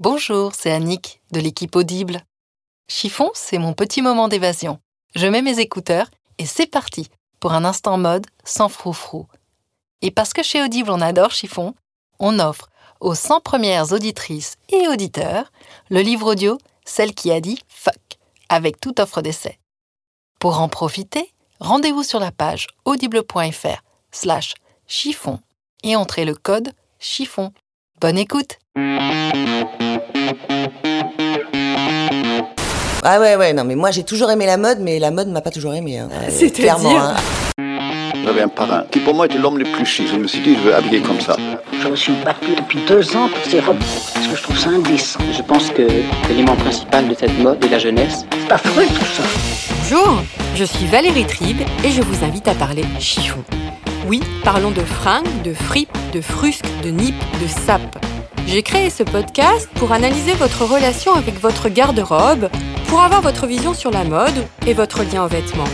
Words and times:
Bonjour, 0.00 0.54
c'est 0.54 0.72
Annick 0.72 1.20
de 1.30 1.40
l'équipe 1.40 1.76
Audible. 1.76 2.22
Chiffon, 2.88 3.30
c'est 3.34 3.58
mon 3.58 3.74
petit 3.74 4.00
moment 4.00 4.28
d'évasion. 4.28 4.80
Je 5.14 5.26
mets 5.26 5.42
mes 5.42 5.60
écouteurs 5.60 6.10
et 6.38 6.46
c'est 6.46 6.64
parti 6.64 7.10
pour 7.38 7.52
un 7.52 7.66
instant 7.66 7.98
mode 7.98 8.26
sans 8.42 8.70
froufrou. 8.70 9.26
Et 10.00 10.10
parce 10.10 10.32
que 10.32 10.42
chez 10.42 10.62
Audible 10.62 10.88
on 10.90 11.02
adore 11.02 11.32
Chiffon, 11.32 11.74
on 12.18 12.38
offre 12.38 12.70
aux 13.00 13.14
100 13.14 13.42
premières 13.42 13.92
auditrices 13.92 14.56
et 14.70 14.88
auditeurs 14.88 15.52
le 15.90 16.00
livre 16.00 16.32
audio 16.32 16.56
Celle 16.86 17.14
qui 17.14 17.30
a 17.30 17.42
dit 17.42 17.60
fuck 17.68 18.16
avec 18.48 18.80
toute 18.80 19.00
offre 19.00 19.20
d'essai. 19.20 19.58
Pour 20.38 20.62
en 20.62 20.70
profiter, 20.70 21.30
rendez-vous 21.58 22.04
sur 22.04 22.20
la 22.20 22.32
page 22.32 22.68
audible.fr 22.86 23.82
slash 24.12 24.54
chiffon 24.86 25.40
et 25.82 25.94
entrez 25.94 26.24
le 26.24 26.34
code 26.34 26.72
chiffon. 26.98 27.52
Bonne 28.00 28.16
écoute 28.16 28.59
Ah 33.02 33.18
ouais, 33.18 33.34
ouais, 33.36 33.52
non, 33.52 33.64
mais 33.64 33.74
moi 33.74 33.90
j'ai 33.90 34.04
toujours 34.04 34.30
aimé 34.30 34.46
la 34.46 34.56
mode, 34.56 34.78
mais 34.80 34.98
la 34.98 35.10
mode 35.10 35.28
m'a 35.28 35.40
pas 35.40 35.50
toujours 35.50 35.74
aimé. 35.74 35.98
Hein. 35.98 36.08
Euh, 36.20 36.28
C'est-à-dire 36.30 36.76
clairement, 36.76 37.00
hein. 37.00 37.16
J'avais 38.24 38.42
un 38.42 38.48
parrain 38.48 38.84
qui 38.90 39.00
pour 39.00 39.14
moi 39.14 39.26
était 39.26 39.38
l'homme 39.38 39.58
le 39.58 39.64
plus 39.64 39.86
chic. 39.86 40.06
Je 40.08 40.16
me 40.16 40.26
suis 40.28 40.40
dit, 40.40 40.54
je 40.54 40.60
veux 40.60 40.74
habiller 40.74 41.00
comme 41.00 41.20
ça. 41.20 41.36
Je 41.82 41.88
me 41.88 41.96
suis 41.96 42.12
battue 42.24 42.54
depuis 42.56 42.78
deux 42.86 43.16
ans 43.16 43.28
pour 43.28 43.44
ces 43.50 43.60
robes 43.60 43.78
parce 43.78 44.28
que 44.28 44.36
je 44.36 44.42
trouve 44.42 44.58
ça 44.58 44.68
indécent. 44.70 45.18
Je 45.32 45.42
pense 45.42 45.70
que 45.70 45.88
l'élément 46.28 46.54
principal 46.56 47.08
de 47.08 47.14
cette 47.14 47.36
mode 47.38 47.64
est 47.64 47.68
la 47.68 47.78
jeunesse. 47.78 48.26
C'est 48.46 48.52
affreux 48.52 48.84
tout 48.86 49.04
ça. 49.16 49.22
Bonjour, 49.80 50.22
je 50.54 50.64
suis 50.64 50.86
Valérie 50.86 51.26
Tribe 51.26 51.62
et 51.82 51.90
je 51.90 52.02
vous 52.02 52.24
invite 52.24 52.46
à 52.48 52.54
parler 52.54 52.84
chiffon. 52.98 53.42
Oui, 54.06 54.20
parlons 54.44 54.70
de 54.70 54.80
fringues, 54.82 55.42
de 55.42 55.54
fripes, 55.54 55.96
de 56.12 56.20
frusques, 56.20 56.66
de 56.84 56.90
nippes, 56.90 57.24
de 57.42 57.48
sapes. 57.48 57.98
J'ai 58.46 58.62
créé 58.62 58.90
ce 58.90 59.02
podcast 59.02 59.68
pour 59.76 59.92
analyser 59.92 60.32
votre 60.32 60.64
relation 60.64 61.14
avec 61.14 61.38
votre 61.40 61.68
garde-robe, 61.68 62.48
pour 62.88 63.00
avoir 63.00 63.22
votre 63.22 63.46
vision 63.46 63.74
sur 63.74 63.90
la 63.90 64.04
mode 64.04 64.46
et 64.66 64.74
votre 64.74 65.02
lien 65.04 65.24
aux 65.24 65.28
vêtements. 65.28 65.68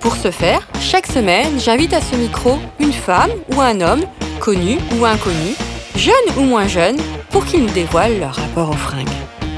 Pour 0.00 0.16
ce 0.16 0.30
faire, 0.30 0.68
chaque 0.80 1.06
semaine, 1.06 1.58
j'invite 1.58 1.92
à 1.92 2.00
ce 2.00 2.16
micro 2.16 2.58
une 2.78 2.92
femme 2.92 3.30
ou 3.54 3.60
un 3.60 3.80
homme, 3.80 4.04
connu 4.40 4.78
ou 4.98 5.04
inconnu, 5.04 5.54
jeune 5.96 6.14
ou 6.38 6.42
moins 6.42 6.66
jeune, 6.66 6.96
pour 7.30 7.44
qu'ils 7.44 7.62
nous 7.62 7.70
dévoilent 7.70 8.18
leur 8.18 8.34
rapport 8.34 8.70
aux 8.70 8.74
fringues. 8.74 9.08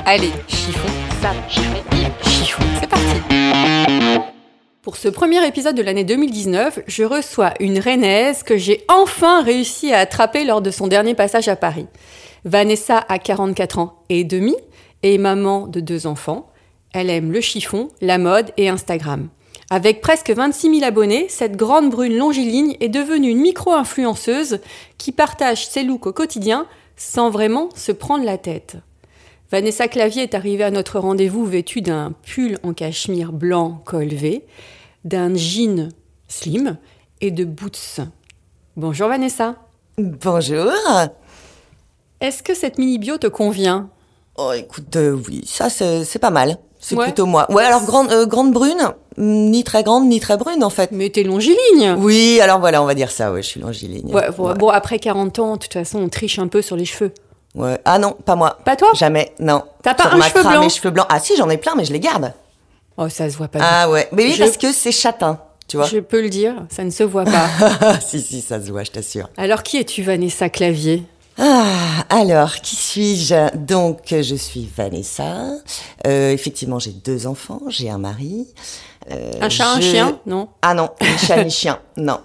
Allez, 0.04 0.32
chiffon, 0.48 0.88
nippe, 1.94 2.24
chiffon, 2.24 2.62
c'est 2.80 2.88
parti 2.88 3.04
Pour 4.82 4.96
ce 4.96 5.08
premier 5.08 5.46
épisode 5.46 5.76
de 5.76 5.82
l'année 5.82 6.04
2019, 6.04 6.80
je 6.86 7.04
reçois 7.04 7.54
une 7.60 7.78
rennaise 7.78 8.42
que 8.42 8.56
j'ai 8.56 8.84
enfin 8.88 9.42
réussi 9.42 9.92
à 9.92 10.00
attraper 10.00 10.44
lors 10.44 10.60
de 10.60 10.70
son 10.70 10.88
dernier 10.88 11.14
passage 11.14 11.48
à 11.48 11.56
Paris. 11.56 11.86
Vanessa 12.44 12.98
a 13.08 13.18
44 13.18 13.78
ans 13.78 14.02
et 14.08 14.24
demi 14.24 14.56
et 15.02 15.16
maman 15.18 15.66
de 15.66 15.80
deux 15.80 16.06
enfants. 16.06 16.50
Elle 16.92 17.08
aime 17.08 17.32
le 17.32 17.40
chiffon, 17.40 17.88
la 18.00 18.18
mode 18.18 18.50
et 18.56 18.68
Instagram. 18.68 19.28
Avec 19.70 20.00
presque 20.00 20.30
26 20.30 20.80
000 20.80 20.84
abonnés, 20.84 21.26
cette 21.28 21.56
grande 21.56 21.90
brune 21.90 22.18
longiligne 22.18 22.76
est 22.80 22.88
devenue 22.88 23.30
une 23.30 23.40
micro-influenceuse 23.40 24.60
qui 24.98 25.12
partage 25.12 25.66
ses 25.66 25.82
looks 25.82 26.06
au 26.06 26.12
quotidien 26.12 26.66
sans 26.96 27.30
vraiment 27.30 27.70
se 27.74 27.92
prendre 27.92 28.24
la 28.24 28.38
tête. 28.38 28.76
Vanessa 29.50 29.88
Clavier 29.88 30.22
est 30.22 30.34
arrivée 30.34 30.64
à 30.64 30.70
notre 30.70 30.98
rendez-vous 30.98 31.46
vêtue 31.46 31.80
d'un 31.80 32.12
pull 32.22 32.58
en 32.62 32.72
cachemire 32.72 33.32
blanc 33.32 33.82
col 33.84 34.08
V, 34.08 34.44
d'un 35.04 35.34
jean 35.34 35.90
slim 36.28 36.76
et 37.20 37.30
de 37.30 37.44
boots. 37.44 38.00
Bonjour 38.76 39.08
Vanessa. 39.08 39.56
Bonjour. 39.96 40.70
Est-ce 42.22 42.42
que 42.42 42.54
cette 42.54 42.78
mini 42.78 42.98
bio 42.98 43.18
te 43.18 43.26
convient? 43.26 43.88
Oh, 44.36 44.52
écoute, 44.56 44.94
euh, 44.96 45.18
oui, 45.28 45.42
ça 45.46 45.68
c'est 45.68 46.18
pas 46.20 46.30
mal. 46.30 46.56
C'est 46.78 46.94
Ouais. 46.96 47.04
plutôt 47.06 47.26
moi. 47.26 47.50
Ouais, 47.52 47.64
alors 47.64 47.82
grande, 47.84 48.10
euh, 48.12 48.26
grande 48.26 48.52
brune, 48.52 48.80
ni 49.18 49.62
très 49.64 49.82
grande, 49.82 50.06
ni 50.06 50.20
très 50.20 50.36
brune 50.36 50.64
en 50.64 50.70
fait. 50.70 50.90
Mais 50.92 51.10
t'es 51.10 51.22
longiligne 51.24 51.96
Oui, 51.98 52.40
alors 52.40 52.58
voilà, 52.60 52.82
on 52.82 52.86
va 52.86 52.94
dire 52.94 53.10
ça, 53.10 53.32
ouais, 53.32 53.42
je 53.42 53.48
suis 53.48 53.60
longiligne. 53.60 54.12
Ouais, 54.14 54.30
bon, 54.36 54.54
bon, 54.54 54.68
après 54.68 54.98
40 54.98 55.38
ans, 55.40 55.52
de 55.56 55.62
toute 55.62 55.72
façon, 55.74 55.98
on 55.98 56.08
triche 56.08 56.38
un 56.38 56.46
peu 56.48 56.62
sur 56.62 56.76
les 56.76 56.84
cheveux. 56.84 57.12
Ouais. 57.54 57.78
Ah 57.84 57.98
non, 57.98 58.16
pas 58.24 58.34
moi. 58.36 58.56
Pas 58.64 58.76
toi? 58.76 58.88
Jamais, 58.94 59.32
non. 59.38 59.62
T'as 59.82 59.94
pas 59.94 60.04
Sur 60.04 60.14
un 60.14 60.18
ma 60.18 60.28
cheveu 60.28 60.42
blanc 60.42 60.60
mes 60.60 60.68
cheveux 60.70 60.90
blancs. 60.90 61.06
Ah 61.10 61.18
si, 61.20 61.36
j'en 61.36 61.50
ai 61.50 61.58
plein, 61.58 61.74
mais 61.76 61.84
je 61.84 61.92
les 61.92 62.00
garde. 62.00 62.32
Oh, 62.96 63.08
ça 63.08 63.28
se 63.28 63.36
voit 63.36 63.48
pas. 63.48 63.58
Ah 63.60 63.90
ouais, 63.90 64.08
mais 64.12 64.24
oui, 64.26 64.32
Je- 64.32 64.44
parce 64.44 64.56
que 64.56 64.72
c'est 64.72 64.92
châtain, 64.92 65.38
tu 65.68 65.76
vois. 65.76 65.86
Je 65.86 65.98
peux 65.98 66.22
le 66.22 66.30
dire, 66.30 66.54
ça 66.70 66.84
ne 66.84 66.90
se 66.90 67.02
voit 67.02 67.24
pas. 67.24 67.48
si, 68.00 68.20
si, 68.20 68.40
ça 68.40 68.60
se 68.64 68.70
voit, 68.70 68.84
je 68.84 68.90
t'assure. 68.92 69.28
Alors, 69.36 69.62
qui 69.62 69.76
es-tu, 69.78 70.02
Vanessa 70.02 70.48
Clavier? 70.48 71.02
Ah, 71.38 72.04
alors, 72.10 72.56
qui 72.56 72.76
suis-je? 72.76 73.56
Donc, 73.56 74.08
je 74.10 74.34
suis 74.34 74.68
Vanessa. 74.76 75.50
Euh, 76.06 76.30
effectivement, 76.32 76.78
j'ai 76.78 76.92
deux 76.92 77.26
enfants, 77.26 77.60
j'ai 77.68 77.88
un 77.90 77.98
mari. 77.98 78.46
Euh, 79.10 79.32
Un 79.40 79.48
chat, 79.48 79.72
un 79.72 79.80
chien? 79.80 80.20
Non 80.26 80.48
Ah 80.60 80.74
non, 80.74 80.90
ni 81.00 81.18
chat 81.18 81.42
ni 81.42 81.50
chien, 81.50 81.80
non. 81.96 82.20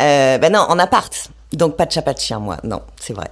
Euh, 0.00 0.38
ben 0.38 0.52
non, 0.52 0.60
en 0.60 0.78
appart. 0.78 1.30
Donc 1.52 1.76
pas 1.76 1.86
de 1.86 1.92
chat, 1.92 2.02
pas 2.02 2.14
de 2.14 2.18
chien, 2.18 2.38
moi. 2.40 2.58
Non, 2.64 2.82
c'est 3.00 3.12
vrai. 3.14 3.28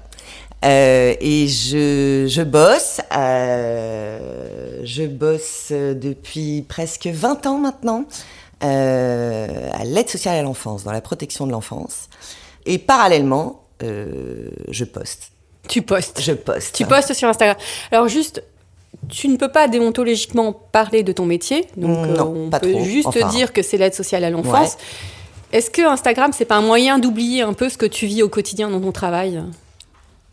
Euh, 0.65 1.15
et 1.21 1.49
je, 1.49 2.27
je 2.29 2.43
bosse. 2.43 3.01
euh, 3.17 4.81
je 4.85 5.05
bosse 5.05 5.73
depuis 5.73 6.63
presque 6.69 7.07
20 7.07 7.47
ans 7.47 7.59
maintenant 7.59 8.05
euh, 8.63 9.71
à 9.73 9.85
l'aide 9.85 10.09
sociale 10.09 10.37
à 10.37 10.43
l'enfance, 10.43 10.85
dans 10.85 10.93
la 10.93 11.01
protection 11.01 11.47
de 11.47 11.53
l'enfance. 11.53 12.09
Et 12.67 12.79
parallèlement, 12.79 13.63
euh, 13.83 14.49
je 14.69 14.85
poste. 14.85 15.31
Tu 15.69 15.83
postes. 15.83 16.21
Je 16.21 16.33
poste. 16.33 16.75
Tu 16.75 16.85
postes 16.87 17.13
sur 17.15 17.29
Instagram. 17.29 17.57
Alors, 17.93 18.09
juste, 18.09 18.43
tu 19.09 19.29
ne 19.29 19.37
peux 19.37 19.51
pas 19.51 19.69
déontologiquement 19.69 20.53
parler 20.53 21.03
de 21.03 21.13
ton 21.13 21.27
métier. 21.27 21.67
Donc, 21.77 22.07
non, 22.09 22.35
on 22.47 22.51
pas 22.51 22.61
peut 22.61 22.73
trop. 22.73 22.85
juste 22.85 23.07
Enfin. 23.09 23.29
dire 23.29 23.53
que 23.53 23.63
c'est 23.63 23.77
l'aide 23.77 23.95
sociale 23.95 24.25
à 24.25 24.31
l'enfance. 24.31 24.77
Est-ce 25.53 25.71
que 25.71 25.83
Instagram, 25.83 26.33
c'est 26.33 26.45
pas 26.45 26.57
un 26.57 26.63
moyen 26.63 26.99
d'oublier 26.99 27.43
un 27.43 27.53
peu 27.53 27.69
ce 27.69 27.77
que 27.77 27.87
tu 27.87 28.07
vis 28.07 28.23
au 28.23 28.29
quotidien 28.29 28.69
dans 28.71 28.81
ton 28.81 28.93
travail? 28.93 29.43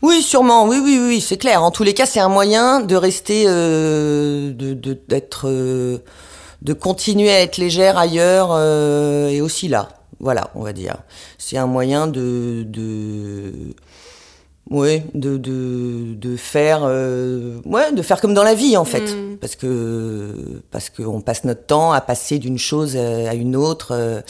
Oui, 0.00 0.22
sûrement, 0.22 0.66
oui, 0.68 0.78
oui, 0.82 0.98
oui, 1.00 1.20
c'est 1.20 1.36
clair. 1.38 1.62
En 1.62 1.72
tous 1.72 1.82
les 1.82 1.92
cas, 1.92 2.06
c'est 2.06 2.20
un 2.20 2.28
moyen 2.28 2.80
de 2.80 2.94
rester, 2.94 3.44
euh, 3.48 4.52
de, 4.52 4.72
de- 4.74 4.96
d'être, 5.08 5.48
euh, 5.48 5.98
de 6.62 6.72
continuer 6.72 7.30
à 7.32 7.40
être 7.42 7.56
légère 7.56 7.98
ailleurs 7.98 8.50
euh, 8.52 9.28
et 9.28 9.40
aussi 9.40 9.66
là. 9.66 9.88
Voilà, 10.20 10.50
on 10.54 10.62
va 10.62 10.72
dire. 10.72 10.96
C'est 11.38 11.56
un 11.58 11.66
moyen 11.66 12.06
de, 12.08 12.64
de, 12.66 13.52
ouais, 14.70 15.04
de, 15.14 15.36
de, 15.36 16.14
de 16.14 16.36
faire, 16.36 16.80
euh, 16.82 17.60
ouais, 17.64 17.92
de 17.92 18.02
faire 18.02 18.20
comme 18.20 18.34
dans 18.34 18.42
la 18.42 18.54
vie 18.54 18.76
en 18.76 18.84
fait, 18.84 19.12
Mm. 19.14 19.36
parce 19.40 19.54
que 19.56 20.62
parce 20.70 20.90
qu'on 20.90 21.20
passe 21.20 21.44
notre 21.44 21.66
temps 21.66 21.92
à 21.92 22.00
passer 22.00 22.38
d'une 22.38 22.58
chose 22.58 22.96
à 22.96 23.34
une 23.34 23.54
autre, 23.56 23.92
euh, 23.92 24.20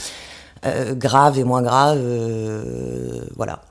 euh, 0.67 0.95
grave 0.95 1.39
et 1.39 1.45
moins 1.45 1.63
grave, 1.63 1.99
euh, 2.01 3.23
voilà. 3.37 3.63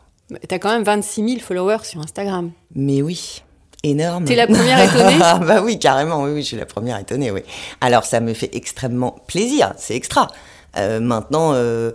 T'as 0.48 0.60
quand 0.60 0.70
même 0.70 0.84
26 0.84 1.28
000 1.30 1.40
followers 1.40 1.84
sur 1.84 2.02
Instagram. 2.02 2.52
Mais 2.76 3.02
oui, 3.02 3.42
énorme. 3.84 4.26
T'es 4.26 4.36
la 4.36 4.48
première 4.48 4.80
étonnée 4.82 5.20
Ah 5.22 5.40
bah 5.46 5.62
oui, 5.64 5.80
carrément, 5.80 6.24
oui, 6.24 6.32
oui, 6.34 6.42
je 6.42 6.48
suis 6.48 6.58
la 6.58 6.66
première 6.66 6.98
étonnée, 7.00 7.32
oui. 7.32 7.42
Alors 7.80 8.04
ça 8.04 8.20
me 8.20 8.34
fait 8.34 8.50
extrêmement 8.54 9.16
plaisir, 9.28 9.74
c'est 9.78 9.96
extra. 9.96 10.28
Euh, 10.76 11.00
maintenant, 11.00 11.52
euh, 11.54 11.92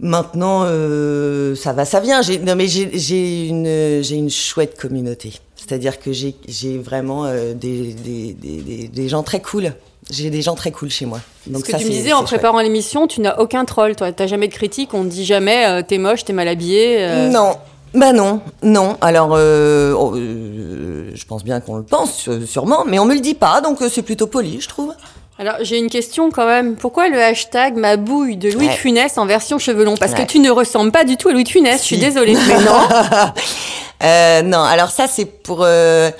maintenant, 0.00 0.62
euh, 0.64 1.54
ça 1.54 1.72
va, 1.72 1.84
ça 1.84 2.00
vient. 2.00 2.22
J'ai, 2.22 2.38
non 2.38 2.56
mais 2.56 2.68
j'ai, 2.68 3.46
une, 3.46 3.66
une 3.66 4.30
chouette 4.30 4.78
communauté. 4.78 5.32
C'est-à-dire 5.56 5.98
que 5.98 6.12
j'ai, 6.12 6.34
vraiment 6.78 7.24
euh, 7.24 7.54
des, 7.54 7.92
des, 7.92 8.88
des, 8.88 9.08
gens 9.08 9.22
très 9.22 9.40
cool. 9.40 9.72
J'ai 10.10 10.30
des 10.30 10.42
gens 10.42 10.54
très 10.54 10.70
cool 10.70 10.90
chez 10.90 11.06
moi. 11.06 11.18
Donc 11.48 11.62
Ce 11.62 11.66
que 11.66 11.72
ça, 11.72 11.78
tu 11.78 11.86
me 11.86 11.90
disais 11.90 12.12
en 12.12 12.22
préparant 12.22 12.60
l'émission, 12.60 13.08
tu 13.08 13.20
n'as 13.20 13.38
aucun 13.38 13.64
troll, 13.64 13.96
toi. 13.96 14.12
T'as 14.12 14.28
jamais 14.28 14.46
de 14.46 14.52
critique, 14.52 14.94
on 14.94 15.02
ne 15.02 15.10
dit 15.10 15.24
jamais 15.24 15.66
euh, 15.66 15.82
t'es 15.82 15.98
moche, 15.98 16.24
t'es 16.24 16.32
mal 16.32 16.48
habillé. 16.48 17.28
Non. 17.32 17.56
Bah 17.94 18.12
non, 18.12 18.42
non. 18.62 18.98
Alors, 19.00 19.30
oh, 19.30 20.14
je 20.16 21.24
pense 21.24 21.42
bien 21.44 21.60
qu'on 21.60 21.76
le 21.76 21.82
pense, 21.82 22.28
sûrement, 22.44 22.84
mais 22.84 22.98
on 22.98 23.06
me 23.06 23.14
le 23.14 23.20
dit 23.20 23.32
pas, 23.32 23.62
donc 23.62 23.78
c'est 23.90 24.02
plutôt 24.02 24.26
poli, 24.26 24.60
je 24.60 24.68
trouve. 24.68 24.92
Alors 25.38 25.56
j'ai 25.60 25.78
une 25.78 25.90
question 25.90 26.30
quand 26.30 26.46
même. 26.46 26.76
Pourquoi 26.76 27.08
le 27.08 27.22
hashtag 27.22 27.76
ma 27.76 27.96
bouille 27.96 28.36
de 28.36 28.50
Louis 28.50 28.68
de. 28.68 28.72
Funès 28.72 29.18
en 29.18 29.26
version 29.26 29.58
cheveux 29.58 29.84
longs? 29.84 29.96
Parce 29.96 30.12
Ouais. 30.12 30.24
que 30.24 30.30
tu 30.30 30.38
ne 30.38 30.50
ressembles 30.50 30.92
pas 30.92 31.04
du 31.04 31.16
tout 31.18 31.28
à 31.28 31.32
Louis 31.32 31.44
de 31.44 31.48
Funès. 31.48 31.78
Je 31.80 31.84
suis 31.86 31.98
désolée. 31.98 32.34
Mais 32.48 32.58
non. 32.64 32.88
Euh, 34.02 34.42
non, 34.42 34.60
alors 34.62 34.90
ça 34.90 35.06
c'est 35.08 35.24
pour. 35.24 35.60
euh, 35.62 36.10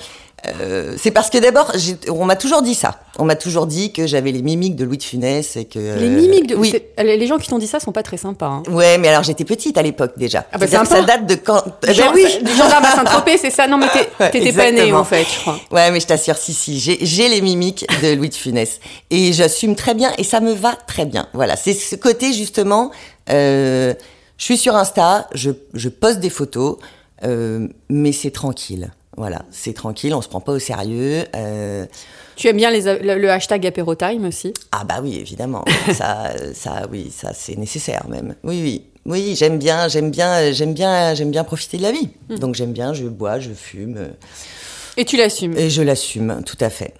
euh, 0.61 0.95
c'est 0.97 1.11
parce 1.11 1.29
que 1.29 1.37
d'abord, 1.37 1.71
on 2.09 2.25
m'a 2.25 2.35
toujours 2.35 2.61
dit 2.61 2.75
ça. 2.75 2.99
On 3.19 3.25
m'a 3.25 3.35
toujours 3.35 3.67
dit 3.67 3.91
que 3.91 4.07
j'avais 4.07 4.31
les 4.31 4.41
mimiques 4.41 4.75
de 4.75 4.85
Louis 4.85 4.97
de 4.97 5.03
Funès 5.03 5.55
et 5.55 5.65
que. 5.65 5.79
Les 5.99 6.09
mimiques 6.09 6.47
de. 6.47 6.55
Oui. 6.55 6.73
Les 6.97 7.27
gens 7.27 7.37
qui 7.37 7.49
t'ont 7.49 7.57
dit 7.57 7.67
ça 7.67 7.79
sont 7.79 7.91
pas 7.91 8.03
très 8.03 8.17
sympas. 8.17 8.47
Hein. 8.47 8.63
Ouais, 8.69 8.97
mais 8.97 9.07
alors 9.07 9.23
j'étais 9.23 9.43
petite 9.43 9.77
à 9.77 9.81
l'époque 9.81 10.13
déjà. 10.17 10.45
Ah 10.51 10.57
bah, 10.57 10.67
ça 10.67 11.01
date 11.01 11.25
de 11.25 11.35
quand. 11.35 11.63
Eh 11.83 11.87
ben 11.87 11.93
Genre, 11.93 12.11
oui. 12.13 12.25
Du 12.41 12.51
gendarme 12.51 12.85
à 12.85 12.91
Saint-Tropez, 12.95 13.37
c'est 13.37 13.49
ça 13.49 13.67
Non, 13.67 13.77
mais 13.77 13.87
t'étais 14.31 14.53
pas 14.53 14.71
née 14.71 14.93
en 14.93 15.03
fait, 15.03 15.25
je 15.25 15.39
crois. 15.41 15.59
Ouais, 15.71 15.91
mais 15.91 15.99
je 15.99 16.07
t'assure, 16.07 16.37
si, 16.37 16.53
si, 16.53 16.79
j'ai 16.79 16.97
j'ai 17.01 17.29
les 17.29 17.41
mimiques 17.41 17.85
de 18.01 18.13
Louis 18.13 18.29
de 18.29 18.35
Funès. 18.35 18.79
Et 19.09 19.33
j'assume 19.33 19.75
très 19.75 19.93
bien, 19.93 20.11
et 20.17 20.23
ça 20.23 20.39
me 20.39 20.53
va 20.53 20.75
très 20.87 21.05
bien. 21.05 21.27
Voilà, 21.33 21.55
c'est 21.55 21.73
ce 21.73 21.95
côté 21.95 22.33
justement, 22.33 22.91
euh, 23.29 23.93
je 24.37 24.43
suis 24.43 24.57
sur 24.57 24.75
Insta, 24.75 25.27
je, 25.33 25.51
je 25.73 25.89
poste 25.89 26.19
des 26.19 26.29
photos, 26.29 26.77
euh, 27.23 27.67
mais 27.89 28.11
c'est 28.11 28.31
tranquille. 28.31 28.91
Voilà, 29.17 29.41
c'est 29.49 29.73
tranquille, 29.73 30.13
on 30.13 30.21
se 30.21 30.27
prend 30.29 30.39
pas 30.41 30.51
au 30.53 30.59
sérieux. 30.59 31.23
euh, 31.35 31.85
Tu 32.35 32.47
aimes 32.47 32.57
bien 32.57 32.69
les, 32.69 32.81
le, 32.81 33.17
le 33.17 33.31
hashtag 33.31 33.65
apérotime 33.65 34.25
aussi? 34.25 34.53
Ah 34.71 34.83
bah 34.83 34.99
oui, 35.01 35.17
évidemment, 35.17 35.65
ça, 35.93 36.31
ça, 36.53 36.83
oui, 36.91 37.11
ça 37.11 37.33
c'est 37.33 37.57
nécessaire 37.57 38.05
même. 38.09 38.35
Oui, 38.43 38.61
oui, 38.63 38.83
oui, 39.07 39.35
j'aime 39.35 39.57
bien, 39.57 39.87
j'aime 39.87 40.11
bien, 40.11 40.51
j'aime 40.51 40.73
bien, 40.75 41.15
j'aime 41.15 41.31
bien 41.31 41.43
profiter 41.43 41.77
de 41.77 41.83
la 41.83 41.91
vie. 41.91 42.09
Donc 42.29 42.53
j'aime 42.55 42.73
bien, 42.73 42.93
je 42.93 43.05
bois, 43.07 43.39
je 43.39 43.51
fume, 43.53 44.09
Et 44.97 45.05
tu 45.05 45.17
l'assumes? 45.17 45.57
et 45.57 45.69
je 45.71 45.81
l'assume, 45.81 46.43
tout 46.45 46.57
à 46.61 46.69
fait. 46.69 46.93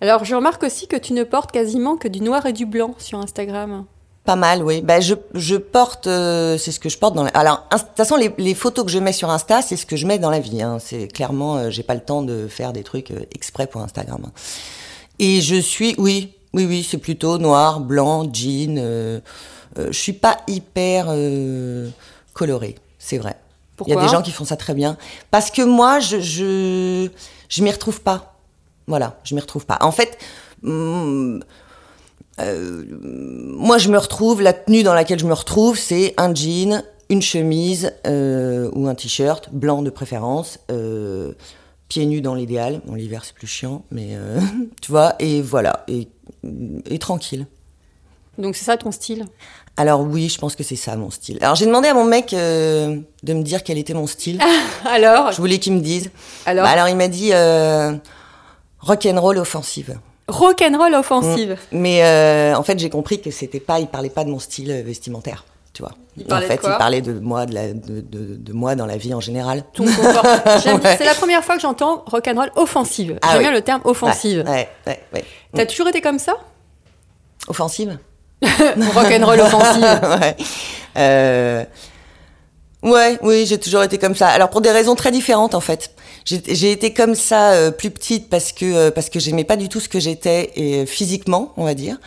Alors, 0.00 0.24
je 0.24 0.34
remarque 0.34 0.62
aussi 0.62 0.86
que 0.88 0.96
tu 0.96 1.12
ne 1.12 1.24
portes 1.24 1.52
quasiment 1.52 1.98
que 1.98 2.08
du 2.08 2.22
noir 2.22 2.46
et 2.46 2.54
du 2.54 2.64
blanc 2.64 2.94
sur 2.96 3.18
Instagram. 3.18 3.84
Pas 4.30 4.36
mal, 4.36 4.62
oui. 4.62 4.80
Bah, 4.80 5.00
je, 5.00 5.14
je 5.34 5.56
porte, 5.56 6.06
euh, 6.06 6.56
c'est 6.56 6.70
ce 6.70 6.78
que 6.78 6.88
je 6.88 6.96
porte 6.96 7.16
dans 7.16 7.24
la... 7.24 7.30
Alors, 7.30 7.66
de 7.72 7.78
toute 7.78 7.96
façon, 7.96 8.14
les, 8.14 8.32
les 8.38 8.54
photos 8.54 8.84
que 8.84 8.90
je 8.92 9.00
mets 9.00 9.12
sur 9.12 9.28
Insta, 9.28 9.60
c'est 9.60 9.74
ce 9.74 9.84
que 9.84 9.96
je 9.96 10.06
mets 10.06 10.20
dans 10.20 10.30
la 10.30 10.38
vie. 10.38 10.62
Hein. 10.62 10.78
C'est 10.78 11.08
clairement, 11.08 11.56
euh, 11.56 11.70
j'ai 11.70 11.82
pas 11.82 11.94
le 11.96 12.00
temps 12.00 12.22
de 12.22 12.46
faire 12.46 12.72
des 12.72 12.84
trucs 12.84 13.10
euh, 13.10 13.26
exprès 13.34 13.66
pour 13.66 13.80
Instagram. 13.82 14.20
hein. 14.24 14.30
Et 15.18 15.40
je 15.40 15.56
suis, 15.56 15.96
oui, 15.98 16.32
oui, 16.52 16.64
oui, 16.64 16.86
c'est 16.88 16.98
plutôt 16.98 17.38
noir, 17.38 17.80
blanc, 17.80 18.22
jean. 18.32 18.78
Euh, 18.78 19.18
je 19.76 19.98
suis 19.98 20.12
pas 20.12 20.36
hyper 20.46 21.06
colorée, 22.32 22.76
c'est 23.00 23.18
vrai. 23.18 23.34
Il 23.34 23.34
y 23.34 23.76
Pourquoi 23.78 24.00
a 24.00 24.04
des 24.04 24.12
gens 24.12 24.22
qui 24.22 24.30
font 24.30 24.44
ça 24.44 24.56
très 24.56 24.74
bien. 24.74 24.96
Parce 25.32 25.50
que 25.50 25.62
moi, 25.62 25.98
je, 25.98 26.20
je, 26.20 27.08
je 27.48 27.62
m'y 27.64 27.70
retrouve 27.72 28.00
pas. 28.00 28.36
Voilà, 28.86 29.18
je 29.24 29.34
m'y 29.34 29.40
retrouve 29.40 29.66
pas. 29.66 29.78
En 29.80 29.90
fait, 29.90 30.18
hum, 30.62 31.42
euh, 32.44 32.84
moi, 33.02 33.78
je 33.78 33.88
me 33.88 33.98
retrouve, 33.98 34.42
la 34.42 34.52
tenue 34.52 34.82
dans 34.82 34.94
laquelle 34.94 35.18
je 35.18 35.26
me 35.26 35.32
retrouve, 35.32 35.78
c'est 35.78 36.14
un 36.16 36.34
jean, 36.34 36.82
une 37.08 37.22
chemise 37.22 37.92
euh, 38.06 38.70
ou 38.74 38.88
un 38.88 38.94
t-shirt, 38.94 39.48
blanc 39.52 39.82
de 39.82 39.90
préférence, 39.90 40.58
euh, 40.70 41.32
pieds 41.88 42.06
nus 42.06 42.20
dans 42.20 42.34
l'idéal. 42.34 42.80
Bon, 42.86 42.94
l'hiver, 42.94 43.24
c'est 43.24 43.34
plus 43.34 43.46
chiant, 43.46 43.84
mais 43.90 44.16
tu 44.82 44.90
vois, 44.90 45.14
et 45.18 45.42
voilà, 45.42 45.84
et, 45.88 46.08
et 46.86 46.98
tranquille. 46.98 47.46
Donc, 48.38 48.56
c'est 48.56 48.64
ça 48.64 48.76
ton 48.76 48.90
style? 48.90 49.26
Alors 49.80 50.02
oui, 50.02 50.28
je 50.28 50.38
pense 50.38 50.56
que 50.56 50.62
c'est 50.62 50.76
ça 50.76 50.94
mon 50.96 51.10
style. 51.10 51.38
Alors 51.40 51.54
j'ai 51.54 51.64
demandé 51.64 51.88
à 51.88 51.94
mon 51.94 52.04
mec 52.04 52.34
euh, 52.34 52.98
de 53.22 53.32
me 53.32 53.42
dire 53.42 53.62
quel 53.62 53.78
était 53.78 53.94
mon 53.94 54.06
style. 54.06 54.38
Alors? 54.84 55.32
Je 55.32 55.38
voulais 55.38 55.58
qu'il 55.58 55.72
me 55.72 55.80
dise. 55.80 56.10
Alors? 56.44 56.64
Bah, 56.64 56.70
alors 56.70 56.88
il 56.88 56.96
m'a 56.96 57.08
dit 57.08 57.30
euh, 57.32 57.94
rock'n'roll 58.80 59.38
offensive. 59.38 59.98
Rock'n'roll 60.30 60.94
offensive. 60.94 61.56
Mais 61.72 62.02
euh, 62.04 62.54
en 62.56 62.62
fait, 62.62 62.78
j'ai 62.78 62.90
compris 62.90 63.20
que 63.20 63.30
c'était 63.30 63.60
pas, 63.60 63.78
il 63.80 63.86
parlait 63.86 64.10
pas 64.10 64.24
de 64.24 64.30
mon 64.30 64.38
style 64.38 64.70
euh, 64.70 64.82
vestimentaire, 64.82 65.44
tu 65.72 65.82
vois. 65.82 65.92
Il 66.16 66.24
parlait 66.26 66.44
en 66.44 66.48
de 66.48 66.52
fait, 66.52 66.58
quoi 66.58 66.70
il 66.74 66.78
parlait 66.78 67.00
de 67.00 67.12
moi, 67.18 67.46
de, 67.46 67.54
la, 67.54 67.68
de, 67.72 68.00
de, 68.00 68.36
de 68.36 68.52
moi 68.52 68.74
dans 68.74 68.86
la 68.86 68.96
vie 68.96 69.14
en 69.14 69.20
général. 69.20 69.62
Ton 69.72 69.84
confort. 69.84 70.24
J'aime- 70.62 70.80
Ouais. 70.80 70.96
C'est 70.98 71.04
la 71.04 71.14
première 71.14 71.44
fois 71.44 71.54
que 71.56 71.62
j'entends 71.62 72.02
rock'n'roll 72.06 72.50
offensive. 72.56 73.18
Ah 73.22 73.28
J'aime 73.28 73.36
oui. 73.38 73.44
bien 73.44 73.52
le 73.52 73.60
terme 73.62 73.80
offensive. 73.84 74.44
Ouais, 74.46 74.52
ouais, 74.52 74.68
ouais, 74.86 75.00
ouais. 75.14 75.24
T'as 75.54 75.66
toujours 75.66 75.88
été 75.88 76.00
comme 76.00 76.18
ça? 76.18 76.34
Offensive. 77.48 77.98
Rock'n'roll 78.42 79.40
offensive. 79.40 79.82
ouais. 80.20 80.36
Euh, 80.96 81.64
ouais, 82.82 83.18
oui, 83.22 83.46
j'ai 83.46 83.58
toujours 83.58 83.82
été 83.82 83.98
comme 83.98 84.14
ça. 84.14 84.28
Alors 84.28 84.50
pour 84.50 84.60
des 84.60 84.70
raisons 84.70 84.94
très 84.94 85.10
différentes 85.10 85.54
en 85.54 85.60
fait. 85.60 85.90
J'ai 86.24 86.70
été 86.70 86.92
comme 86.92 87.14
ça 87.14 87.52
euh, 87.52 87.70
plus 87.70 87.90
petite 87.90 88.28
parce 88.28 88.52
que 88.52 88.64
euh, 88.64 88.90
parce 88.90 89.08
que 89.08 89.18
j'aimais 89.18 89.44
pas 89.44 89.56
du 89.56 89.68
tout 89.68 89.80
ce 89.80 89.88
que 89.88 89.98
j'étais 89.98 90.50
et 90.54 90.74
euh, 90.82 90.86
physiquement, 90.86 91.52
on 91.56 91.64
va 91.64 91.74
dire. 91.74 91.98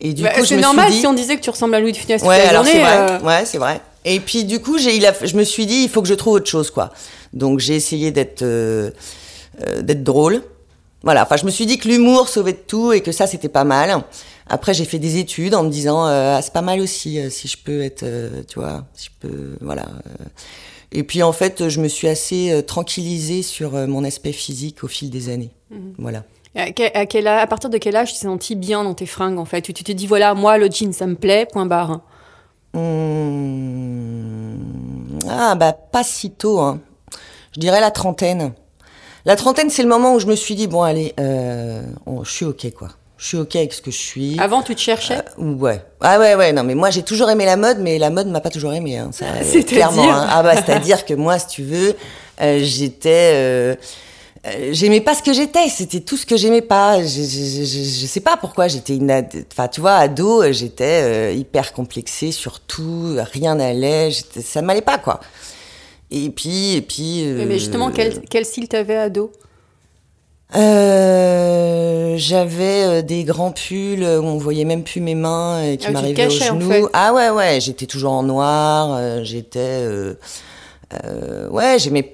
Et 0.00 0.12
du 0.12 0.22
Bah, 0.22 0.30
coup, 0.30 0.44
c'est 0.44 0.56
normal 0.56 0.86
suis 0.86 0.94
dit, 0.96 1.00
si 1.00 1.06
on 1.06 1.12
disait 1.14 1.36
que 1.36 1.40
tu 1.42 1.50
ressembles 1.50 1.74
à 1.74 1.80
Louis 1.80 1.92
de 1.92 1.96
Funès 1.96 2.20
toute 2.20 2.28
Ouais, 2.28 2.38
la 2.38 2.48
alors 2.50 2.64
journée. 2.64 2.80
c'est 2.80 2.84
vrai. 2.84 3.10
euh, 3.12 3.20
Ouais, 3.20 3.44
c'est 3.46 3.58
vrai. 3.58 3.80
Et 4.04 4.20
puis 4.20 4.44
du 4.44 4.60
coup, 4.60 4.78
j'ai, 4.78 5.00
je 5.00 5.36
me 5.36 5.44
suis 5.44 5.64
dit, 5.66 5.82
il 5.84 5.88
faut 5.88 6.02
que 6.02 6.08
je 6.08 6.14
trouve 6.14 6.34
autre 6.34 6.50
chose, 6.50 6.70
quoi. 6.70 6.92
Donc 7.32 7.60
j'ai 7.60 7.76
essayé 7.76 8.10
d'être, 8.10 8.42
euh, 8.42 8.90
d'être 9.80 10.02
drôle. 10.04 10.42
Voilà. 11.02 11.22
Enfin, 11.22 11.36
je 11.36 11.44
me 11.46 11.50
suis 11.50 11.66
dit 11.66 11.78
que 11.78 11.88
l'humour 11.88 12.28
sauvait 12.28 12.52
de 12.52 12.58
tout 12.66 12.92
et 12.92 13.00
que 13.00 13.10
ça, 13.12 13.26
c'était 13.26 13.48
pas 13.48 13.64
mal. 13.64 14.02
Après, 14.48 14.74
j'ai 14.74 14.84
fait 14.84 14.98
des 14.98 15.18
études 15.18 15.54
en 15.54 15.62
me 15.62 15.70
disant, 15.70 16.04
ah, 16.04 16.40
c'est 16.42 16.52
pas 16.52 16.62
mal 16.62 16.80
aussi 16.80 17.18
si 17.30 17.48
je 17.48 17.56
peux 17.56 17.80
être, 17.82 18.04
tu 18.48 18.58
vois, 18.58 18.84
si 18.94 19.06
je 19.06 19.28
peux, 19.28 19.56
voilà. 19.60 19.86
Et 20.92 21.02
puis 21.04 21.22
en 21.22 21.32
fait, 21.32 21.68
je 21.68 21.80
me 21.80 21.88
suis 21.88 22.08
assez 22.08 22.52
euh, 22.52 22.62
tranquillisée 22.62 23.42
sur 23.42 23.74
euh, 23.74 23.86
mon 23.86 24.04
aspect 24.04 24.32
physique 24.32 24.84
au 24.84 24.88
fil 24.88 25.10
des 25.10 25.28
années. 25.30 25.50
Mhm. 25.70 25.94
Voilà. 25.98 26.24
À, 26.54 26.70
quel, 26.70 27.24
partir 27.48 27.70
de 27.70 27.78
quel 27.78 27.96
âge 27.96 28.12
tu 28.12 28.18
t'es 28.20 28.26
senti 28.26 28.56
bien 28.56 28.84
dans 28.84 28.92
tes 28.92 29.06
fringues 29.06 29.38
en 29.38 29.46
fait? 29.46 29.62
Tu 29.62 29.72
tu 29.72 29.84
t'es 29.84 29.94
dit 29.94 30.06
voilà, 30.06 30.34
moi 30.34 30.58
le 30.58 30.68
jean 30.70 30.92
ça 30.92 31.06
me 31.06 31.14
plaît, 31.14 31.46
point 31.50 31.64
barre. 31.66 32.00
Hum, 32.74 34.58
Ah, 35.28 35.54
bah, 35.54 35.72
pas 35.72 36.04
si 36.04 36.30
tôt, 36.30 36.60
hein. 36.60 36.80
Je 37.54 37.60
dirais 37.60 37.80
la 37.80 37.90
trentaine. 37.90 38.52
La 39.24 39.36
trentaine, 39.36 39.70
c'est 39.70 39.82
le 39.82 39.88
moment 39.88 40.14
où 40.14 40.20
je 40.20 40.26
me 40.26 40.34
suis 40.34 40.54
dit, 40.54 40.66
bon, 40.66 40.82
allez, 40.82 41.14
euh, 41.20 41.82
on- 42.06 42.24
je 42.24 42.30
suis 42.32 42.44
OK, 42.44 42.70
quoi. 42.72 42.88
Je 43.22 43.28
suis 43.28 43.36
OK 43.36 43.54
avec 43.54 43.72
ce 43.72 43.80
que 43.80 43.92
je 43.92 43.96
suis. 43.96 44.36
Avant 44.40 44.62
tu 44.62 44.74
te 44.74 44.80
cherchais? 44.80 45.20
Euh, 45.38 45.52
ouais. 45.54 45.80
Ah 46.00 46.18
ouais, 46.18 46.34
ouais, 46.34 46.52
non, 46.52 46.64
mais 46.64 46.74
moi, 46.74 46.90
j'ai 46.90 47.04
toujours 47.04 47.30
aimé 47.30 47.44
la 47.44 47.56
mode, 47.56 47.78
mais 47.78 47.96
la 47.96 48.10
mode 48.10 48.26
m'a 48.26 48.40
pas 48.40 48.50
toujours 48.50 48.74
aimé, 48.74 48.98
hein, 48.98 49.10
C'est-à-dire 49.12 49.64
clairement. 49.64 50.12
hein. 50.12 50.26
Ah 50.28 50.42
bah, 50.42 50.56
c'est-à-dire 50.56 51.04
que 51.06 51.14
moi, 51.14 51.38
si 51.38 51.46
tu 51.46 51.62
veux, 51.62 51.94
euh, 52.40 52.58
j'étais... 52.64 53.30
euh, 53.34 53.74
euh, 54.44 54.70
j'aimais 54.72 55.00
pas 55.00 55.14
ce 55.14 55.22
que 55.22 55.32
j'étais, 55.32 55.68
c'était 55.68 56.00
tout 56.00 56.16
ce 56.16 56.26
que 56.26 56.36
j'aimais 56.36 56.62
pas. 56.62 57.00
Je, 57.00 57.06
je, 57.06 57.22
je, 57.22 57.64
je- 57.64 58.00
je 58.00 58.06
sais 58.06 58.18
pas 58.18 58.36
pourquoi 58.36 58.66
j'étais 58.66 58.96
une, 58.96 59.12
enfin 59.52 59.68
tu 59.68 59.80
vois, 59.80 59.92
ado, 59.98 60.42
j'étais 60.52 61.36
hyper 61.36 61.72
complexée 61.72 62.32
sur 62.32 62.58
tout, 62.58 63.14
rien 63.32 63.54
n'allait, 63.54 64.10
ça 64.44 64.62
m'allait 64.62 64.80
pas 64.82 64.98
quoi. 64.98 65.20
Et 66.10 66.28
puis, 66.30 66.74
et 66.74 66.82
puis. 66.82 67.22
Mais- 67.24 67.44
Mais 67.46 67.58
justement, 67.60 67.92
quel, 67.92 68.20
quel 68.28 68.44
style 68.44 68.66
t'avais 68.66 68.96
ado? 68.96 69.30
Euh, 70.54 72.14
j'avais 72.18 72.84
euh, 72.84 73.02
des 73.02 73.24
grands 73.24 73.52
pulls 73.52 74.02
où 74.02 74.24
on 74.24 74.36
voyait 74.36 74.64
même 74.64 74.84
plus 74.84 75.00
mes 75.00 75.14
mains 75.14 75.62
et 75.62 75.76
qui 75.76 75.86
Ah, 75.88 75.92
m'arrivaient 75.92 76.26
aux 76.26 76.42
en 76.42 76.58
genoux. 76.60 76.68
fait. 76.70 76.82
Ah 76.92 77.12
ouais 77.14 77.30
ouais, 77.30 77.60
j'étais 77.60 77.86
toujours 77.86 78.12
en 78.12 78.22
noir, 78.22 78.94
euh, 78.94 79.20
j'étais 79.24 79.58
euh, 79.60 80.14
euh, 81.04 81.48
ouais, 81.48 81.78
j'aimais 81.78 82.12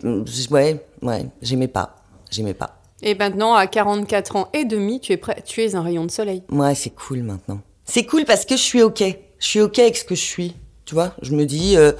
ouais, 0.51 0.85
ouais, 1.03 1.27
j'aimais 1.43 1.69
pas. 1.69 1.97
J'aimais 2.31 2.55
pas. 2.55 2.75
Et 3.03 3.15
maintenant, 3.15 3.55
à 3.55 3.67
44 3.67 4.37
ans 4.37 4.49
et 4.53 4.65
demi, 4.65 5.01
tu 5.01 5.13
es 5.13 5.17
prêt, 5.17 5.43
tu 5.47 5.63
es 5.63 5.75
un 5.75 5.83
rayon 5.83 6.05
de 6.05 6.11
soleil. 6.11 6.43
Ouais, 6.51 6.75
c'est 6.75 6.91
cool 6.91 7.23
maintenant. 7.23 7.61
C'est 7.85 8.05
cool 8.05 8.25
parce 8.25 8.45
que 8.45 8.57
je 8.57 8.63
suis 8.63 8.83
OK. 8.83 9.03
Je 9.39 9.47
suis 9.47 9.61
OK 9.61 9.79
avec 9.79 9.97
ce 9.97 10.05
que 10.05 10.15
je 10.15 10.21
suis. 10.23 10.55
Tu 10.85 10.95
vois, 10.95 11.13
je 11.23 11.33
me 11.33 11.45
dis 11.47 11.77
euh, 11.77 11.93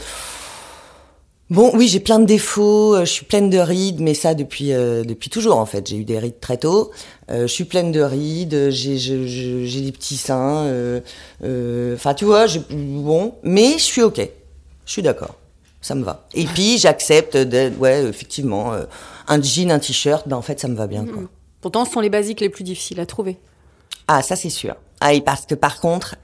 Bon, 1.51 1.71
oui, 1.75 1.89
j'ai 1.89 2.01
plein 2.01 2.19
de 2.19 2.27
défauts, 2.27 2.95
euh, 2.95 3.07
je 3.07 3.11
suis 3.11 3.25
pleine 3.25 3.49
de 3.49 3.57
rides, 3.57 4.01
mais 4.01 4.13
ça 4.13 4.35
depuis 4.35 4.73
euh, 4.75 5.03
depuis 5.03 5.31
toujours 5.31 5.57
en 5.57 5.65
fait. 5.65 5.87
J'ai 5.89 5.97
eu 5.97 6.05
des 6.05 6.19
rides 6.19 6.41
très 6.41 6.59
tôt. 6.59 6.91
Euh, 7.31 7.43
je 7.43 7.53
suis 7.53 7.65
pleine 7.65 7.91
de 7.91 8.03
rides, 8.03 8.69
j'ai 8.71 8.99
j'ai 8.99 9.81
des 9.81 9.93
petits 9.93 10.19
seins. 10.19 10.71
Enfin, 11.95 12.13
tu 12.15 12.27
vois, 12.27 12.47
bon, 12.71 13.35
mais 13.43 13.73
je 13.79 13.83
suis 13.83 14.03
ok. 14.03 14.21
Je 14.85 14.93
suis 14.93 15.01
d'accord, 15.03 15.37
ça 15.81 15.95
me 15.95 16.05
va. 16.05 16.27
Et 16.35 16.45
puis 16.45 16.77
j'accepte, 16.77 17.37
de- 17.37 17.73
ouais, 17.79 18.05
effectivement, 18.05 18.73
un 19.27 19.43
jean, 19.43 19.71
un 19.71 19.79
t-shirt, 19.79 20.29
ben 20.29 20.37
en 20.37 20.43
fait 20.43 20.61
ça 20.61 20.69
me 20.69 20.77
va 20.77 20.87
bien 20.87 21.07
quoi. 21.07 21.23
Pourtant, 21.63 21.85
ce 21.87 21.93
sont 21.93 22.01
les 22.01 22.11
basiques 22.11 22.41
les 22.43 22.51
plus 22.51 22.63
difficiles 22.63 23.01
à 23.01 23.07
trouver. 23.07 23.39
Ah, 24.07 24.21
ça 24.23 24.37
c'est 24.37 24.51
sûr. 24.51 24.77
Ah, 25.01 25.15
et 25.15 25.23
parce 25.23 25.47
que 25.47 25.55
par 25.55 25.81
contre, 25.81 26.17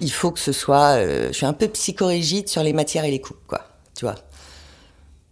il 0.00 0.10
faut 0.10 0.32
que 0.32 0.40
ce 0.40 0.50
soit. 0.52 0.96
euh, 0.96 1.28
je 1.28 1.32
suis 1.34 1.46
un 1.46 1.52
peu 1.52 1.68
psychorigide 1.68 2.48
sur 2.48 2.64
les 2.64 2.72
matières 2.72 3.04
et 3.04 3.10
les 3.12 3.20
coupes, 3.20 3.46
quoi. 3.46 3.60
Tu 3.96 4.04
vois? 4.04 4.16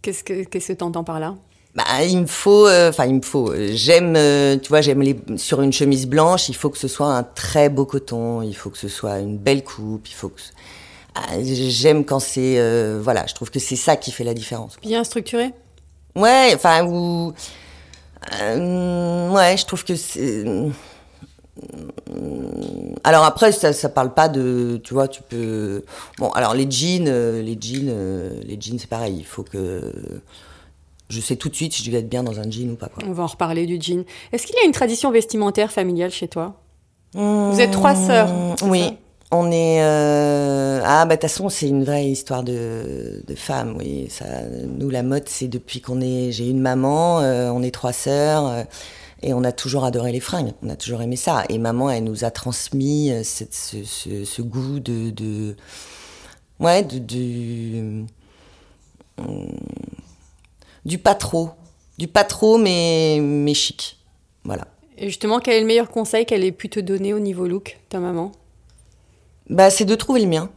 Qu'est-ce 0.01 0.23
que 0.23 0.43
qu'est-ce 0.43 0.69
que 0.69 0.73
t'entends 0.73 1.03
par 1.03 1.19
là? 1.19 1.35
Bah, 1.75 1.83
il 2.03 2.17
me 2.21 2.25
faut, 2.25 2.67
euh, 2.67 2.89
enfin, 2.89 3.05
il 3.05 3.15
me 3.15 3.21
faut. 3.21 3.51
euh, 3.51 3.69
J'aime, 3.73 4.15
euh, 4.17 4.57
tu 4.57 4.67
vois, 4.69 4.81
j'aime 4.81 5.01
les 5.01 5.15
sur 5.37 5.61
une 5.61 5.71
chemise 5.71 6.05
blanche. 6.05 6.49
Il 6.49 6.55
faut 6.55 6.69
que 6.69 6.77
ce 6.77 6.87
soit 6.89 7.07
un 7.07 7.23
très 7.23 7.69
beau 7.69 7.85
coton. 7.85 8.41
Il 8.41 8.53
faut 8.55 8.69
que 8.69 8.77
ce 8.77 8.89
soit 8.89 9.19
une 9.19 9.37
belle 9.37 9.63
coupe. 9.63 10.07
Il 10.09 10.13
faut 10.13 10.29
que. 10.29 10.41
Ah, 11.15 11.41
j'aime 11.41 12.03
quand 12.03 12.19
c'est, 12.19 12.57
euh, 12.57 12.99
voilà. 13.01 13.25
Je 13.27 13.33
trouve 13.35 13.51
que 13.51 13.59
c'est 13.59 13.75
ça 13.75 13.95
qui 13.95 14.11
fait 14.11 14.23
la 14.25 14.33
différence. 14.33 14.77
Bien 14.81 15.03
structuré? 15.03 15.53
Ouais, 16.15 16.51
enfin, 16.55 16.85
ou. 16.85 17.33
ouais, 18.31 19.55
je 19.57 19.65
trouve 19.65 19.85
que 19.85 19.95
c'est. 19.95 20.43
Alors 23.03 23.23
après, 23.23 23.51
ça, 23.51 23.73
ça 23.73 23.89
parle 23.89 24.13
pas 24.13 24.29
de, 24.29 24.79
tu 24.83 24.93
vois, 24.93 25.07
tu 25.07 25.21
peux. 25.21 25.83
Bon, 26.17 26.29
alors 26.29 26.53
les 26.53 26.69
jeans, 26.69 27.07
euh, 27.07 27.41
les 27.41 27.57
jeans, 27.59 27.87
euh, 27.89 28.39
les 28.43 28.59
jeans, 28.59 28.77
c'est 28.79 28.89
pareil. 28.89 29.15
Il 29.19 29.25
faut 29.25 29.43
que 29.43 29.91
je 31.09 31.19
sais 31.19 31.35
tout 31.35 31.49
de 31.49 31.55
suite 31.55 31.73
si 31.73 31.83
je 31.83 31.91
vais 31.91 31.99
être 31.99 32.09
bien 32.09 32.23
dans 32.23 32.39
un 32.39 32.49
jean 32.49 32.71
ou 32.71 32.75
pas. 32.75 32.87
Quoi. 32.87 33.03
On 33.07 33.13
va 33.13 33.23
en 33.23 33.27
reparler 33.27 33.65
du 33.65 33.79
jean. 33.81 34.05
Est-ce 34.31 34.45
qu'il 34.45 34.55
y 34.55 34.59
a 34.59 34.65
une 34.65 34.71
tradition 34.71 35.11
vestimentaire 35.11 35.71
familiale 35.71 36.11
chez 36.11 36.27
toi? 36.27 36.55
Vous 37.13 37.59
êtes 37.59 37.71
trois 37.71 37.95
sœurs. 37.95 38.29
c'est 38.57 38.65
Oui. 38.65 38.97
On 39.33 39.49
est 39.49 39.81
euh, 39.81 40.81
ah 40.83 41.05
bah 41.05 41.15
de 41.15 41.21
toute 41.21 41.29
façon 41.29 41.47
c'est 41.47 41.69
une 41.69 41.85
vraie 41.85 42.05
histoire 42.07 42.43
de, 42.43 43.23
de 43.25 43.35
femmes 43.35 43.77
oui 43.79 44.07
ça 44.09 44.25
nous 44.67 44.89
la 44.89 45.03
mode 45.03 45.23
c'est 45.27 45.47
depuis 45.47 45.79
qu'on 45.79 46.01
est 46.01 46.33
j'ai 46.33 46.49
une 46.49 46.59
maman 46.59 47.21
euh, 47.21 47.49
on 47.49 47.63
est 47.63 47.71
trois 47.71 47.93
sœurs 47.93 48.47
euh, 48.47 48.63
et 49.23 49.33
on 49.33 49.43
a 49.43 49.51
toujours 49.51 49.85
adoré 49.85 50.11
les 50.11 50.19
fringues 50.19 50.53
on 50.61 50.69
a 50.69 50.75
toujours 50.75 51.01
aimé 51.01 51.15
ça. 51.15 51.43
Et 51.49 51.57
maman 51.57 51.89
elle 51.89 52.03
nous 52.03 52.23
a 52.23 52.31
transmis 52.31 53.11
euh, 53.11 53.23
cette, 53.23 53.53
ce, 53.53 53.83
ce, 53.83 54.25
ce 54.25 54.41
goût 54.41 54.79
de, 54.79 55.09
de 55.11 55.55
ouais 56.59 56.83
de, 56.83 56.97
du 56.97 58.05
hum, 59.17 59.51
du 60.85 60.97
pas 60.97 61.15
trop. 61.15 61.51
Du 61.97 62.07
pas 62.07 62.23
trop 62.23 62.57
mais 62.57 63.19
mais 63.21 63.53
chic. 63.53 63.97
Voilà. 64.43 64.65
Et 64.97 65.07
justement, 65.07 65.39
quel 65.39 65.55
est 65.55 65.61
le 65.61 65.67
meilleur 65.67 65.89
conseil 65.89 66.25
qu'elle 66.25 66.43
ait 66.43 66.51
pu 66.51 66.69
te 66.69 66.79
donner 66.79 67.13
au 67.13 67.19
niveau 67.19 67.47
look, 67.47 67.79
ta 67.89 67.99
maman? 67.99 68.31
Bah, 69.49 69.69
c'est 69.69 69.85
de 69.85 69.95
trouver 69.95 70.21
le 70.21 70.27
mien, 70.27 70.49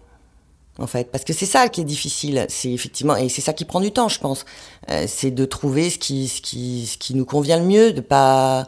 en 0.78 0.86
fait, 0.86 1.10
parce 1.12 1.24
que 1.24 1.32
c'est 1.32 1.46
ça 1.46 1.68
qui 1.68 1.80
est 1.82 1.84
difficile. 1.84 2.46
C'est 2.48 2.70
effectivement, 2.72 3.16
et 3.16 3.28
c'est 3.28 3.40
ça 3.42 3.52
qui 3.52 3.64
prend 3.64 3.80
du 3.80 3.92
temps, 3.92 4.08
je 4.08 4.18
pense. 4.18 4.44
Euh, 4.90 5.04
c'est 5.06 5.30
de 5.30 5.44
trouver 5.44 5.88
ce 5.90 5.98
qui, 5.98 6.28
ce 6.28 6.40
qui, 6.40 6.86
ce 6.86 6.98
qui 6.98 7.14
nous 7.14 7.24
convient 7.24 7.58
le 7.58 7.64
mieux, 7.66 7.92
de 7.92 8.00
pas. 8.00 8.66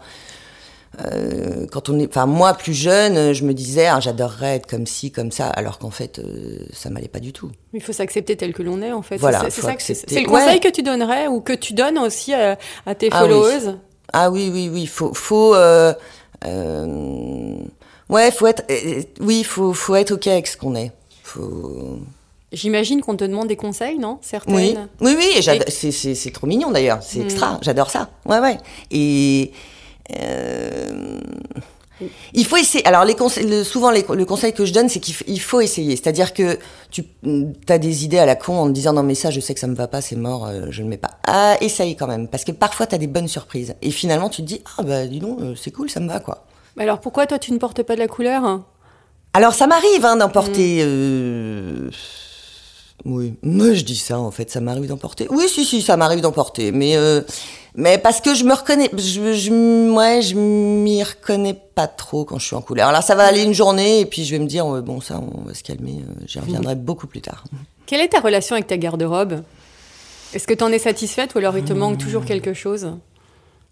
euh, 1.05 1.67
quand 1.71 1.89
on 1.91 1.99
est, 1.99 2.09
enfin 2.09 2.25
moi 2.27 2.55
plus 2.55 2.73
jeune, 2.73 3.33
je 3.35 3.45
me 3.45 3.53
disais, 3.53 3.87
ah, 3.87 4.01
j'adorerais 4.01 4.57
être 4.57 4.67
comme 4.67 4.87
ci, 4.87 5.11
comme 5.11 5.31
ça, 5.31 5.49
alors 5.49 5.79
qu'en 5.79 5.91
fait, 5.91 6.19
euh, 6.21 6.59
ça 6.73 6.89
m'allait 6.91 7.09
pas 7.09 7.21
du 7.21 7.33
tout. 7.35 7.51
Il 7.75 7.83
faut 7.83 7.93
s'accepter 7.93 8.37
tel 8.37 8.55
que 8.55 8.63
l'on 8.63 8.81
est, 8.81 8.93
en 8.93 9.03
fait. 9.03 9.19
Voilà, 9.19 9.51
c'est 9.51 9.61
ça 9.61 9.75
c'est 9.79 10.09
le 10.11 10.21
Ouais. 10.21 10.25
conseil 10.25 10.61
que 10.61 10.69
tu 10.71 10.83
donnerais 10.83 11.27
ou 11.27 11.41
que 11.41 11.53
tu 11.53 11.75
donnes 11.75 11.99
aussi 11.99 12.33
à, 12.33 12.57
à 12.87 12.95
tes 12.95 13.09
Ah 13.13 13.25
oui. 13.25 13.31
followers? 13.31 13.75
Ah 14.13 14.31
oui, 14.31 14.49
oui, 14.53 14.71
oui, 14.73 14.87
faut, 14.87 15.13
faut, 15.13 15.55
euh, 15.55 15.93
ouais, 18.09 18.31
faut 18.31 18.47
être, 18.47 18.65
oui, 19.21 19.45
faut, 19.45 19.73
faut 19.73 19.95
être 19.97 20.13
ok 20.13 20.27
avec 20.29 20.47
ce 20.47 20.57
qu'on 20.57 20.75
est. 20.77 20.93
Faut, 21.37 21.99
J'imagine 22.53 23.01
qu'on 23.03 23.17
te 23.17 23.25
demande 23.25 23.49
des 23.49 23.57
conseils, 23.57 23.99
non 23.99 24.19
Certaines. 24.23 24.55
Oui, 24.55 24.75
oui, 25.01 25.15
oui, 25.19 25.31
et 25.37 25.71
c'est- 26.15 26.31
trop 26.33 26.47
mignon 26.47 26.71
d'ailleurs, 26.71 27.03
c'est 27.03 27.19
Mm. 27.19 27.23
extra, 27.25 27.59
j'adore 27.63 27.91
ça. 27.91 28.09
Ouais, 28.25 28.39
ouais. 28.39 28.57
Et 28.93 29.51
euh, 30.19 31.21
il 32.33 32.45
faut 32.47 32.57
essayer. 32.57 32.87
Alors, 32.87 33.05
les 33.05 33.15
conseils, 33.15 33.47
le- 33.47 33.65
souvent, 33.65 33.91
les- 33.91 34.05
le 34.09 34.25
conseil 34.25 34.53
que 34.53 34.65
je 34.65 34.73
donne, 34.73 34.89
c'est 34.89 35.01
qu'il 35.01 35.41
faut 35.41 35.61
essayer. 35.61 35.97
C'est-à-dire 35.97 36.33
que 36.35 36.59
tu 36.91 37.05
as 37.69 37.79
des 37.79 38.05
idées 38.05 38.19
à 38.19 38.27
la 38.27 38.37
con 38.37 38.57
en 38.59 38.67
te 38.69 38.73
disant 38.73 38.93
non, 38.93 39.03
mais 39.03 39.15
ça, 39.17 39.31
je 39.31 39.41
sais 39.41 39.53
que 39.53 39.61
ça 39.61 39.67
me 39.67 39.75
va 39.75 39.89
pas, 39.89 40.01
c'est 40.01 40.17
mort, 40.17 40.47
euh, 40.47 40.67
je 40.71 40.83
le 40.83 40.89
mets 40.89 40.99
pas. 40.99 41.11
Ah, 41.27 41.57
essaye 41.61 41.97
quand 41.97 42.07
même, 42.07 42.29
parce 42.29 42.45
que 42.45 42.53
parfois, 42.53 42.87
tu 42.87 42.95
as 42.95 42.99
des 42.99 43.09
bonnes 43.09 43.29
surprises. 43.29 43.75
Et 43.83 43.91
finalement, 43.91 44.29
tu 44.31 44.43
te 44.43 44.47
dis 44.47 44.63
ah, 44.79 44.83
bah, 44.85 45.07
dis 45.07 45.19
donc, 45.19 45.41
euh, 45.41 45.55
c'est 45.57 45.73
cool, 45.73 45.91
ça 45.91 45.99
me 46.01 46.09
va, 46.09 46.21
quoi. 46.21 46.45
Mais 46.77 46.85
Alors 46.85 47.01
pourquoi 47.01 47.27
toi 47.27 47.39
tu 47.39 47.53
ne 47.53 47.59
portes 47.59 47.83
pas 47.83 47.95
de 47.95 48.01
la 48.01 48.07
couleur? 48.09 48.61
Alors 49.37 49.53
ça 49.53 49.67
m'arrive 49.67 50.03
hein, 50.07 50.17
d'emporter. 50.17 50.79
euh, 50.81 51.91
Oui, 53.05 53.35
moi 53.43 53.75
je 53.75 53.83
dis 53.85 53.95
ça 53.97 54.19
en 54.19 54.31
fait, 54.31 54.51
ça 54.51 54.63
m'arrive 54.63 54.87
d'emporter. 54.87 55.27
Oui, 55.29 55.45
si, 55.47 55.67
si, 55.67 55.83
ça 55.83 55.99
m'arrive 55.99 56.23
d'emporter, 56.23 56.73
mais 56.73 56.97
euh, 56.97 57.21
mais 57.75 57.99
parce 57.99 58.23
que 58.23 58.35
je 58.35 58.45
me 58.45 58.55
reconnais, 58.55 58.89
je, 58.97 59.35
je, 59.35 59.91
ouais, 59.95 60.23
je 60.23 60.35
m'y 60.37 61.03
reconnais 61.03 61.53
pas 61.75 61.87
trop 61.87 62.25
quand 62.25 62.39
je 62.39 62.47
suis 62.47 62.57
en 62.57 62.63
couleur. 62.63 62.89
Alors 62.89 63.03
ça 63.03 63.15
va 63.15 63.25
aller 63.25 63.43
une 63.43 63.53
journée 63.53 64.01
et 64.01 64.07
puis 64.07 64.25
je 64.25 64.31
vais 64.31 64.39
me 64.39 64.47
dire 64.47 64.65
bon 64.83 65.03
ça, 65.03 65.21
on 65.21 65.43
va 65.43 65.53
se 65.53 65.63
calmer, 65.63 65.99
euh, 66.09 66.25
j'y 66.27 66.39
reviendrai 66.39 66.75
beaucoup 66.89 67.07
plus 67.07 67.21
tard. 67.21 67.45
Quelle 67.85 68.01
est 68.01 68.09
ta 68.09 68.21
relation 68.21 68.55
avec 68.55 68.67
ta 68.69 68.79
garde-robe? 68.79 69.43
Est-ce 70.33 70.47
que 70.47 70.55
tu 70.55 70.65
en 70.65 70.73
es 70.73 70.79
satisfaite 70.79 71.35
ou 71.35 71.39
alors 71.39 71.59
il 71.59 71.65
te 71.65 71.75
manque 71.75 71.99
toujours 71.99 72.25
quelque 72.25 72.55
chose? 72.55 72.91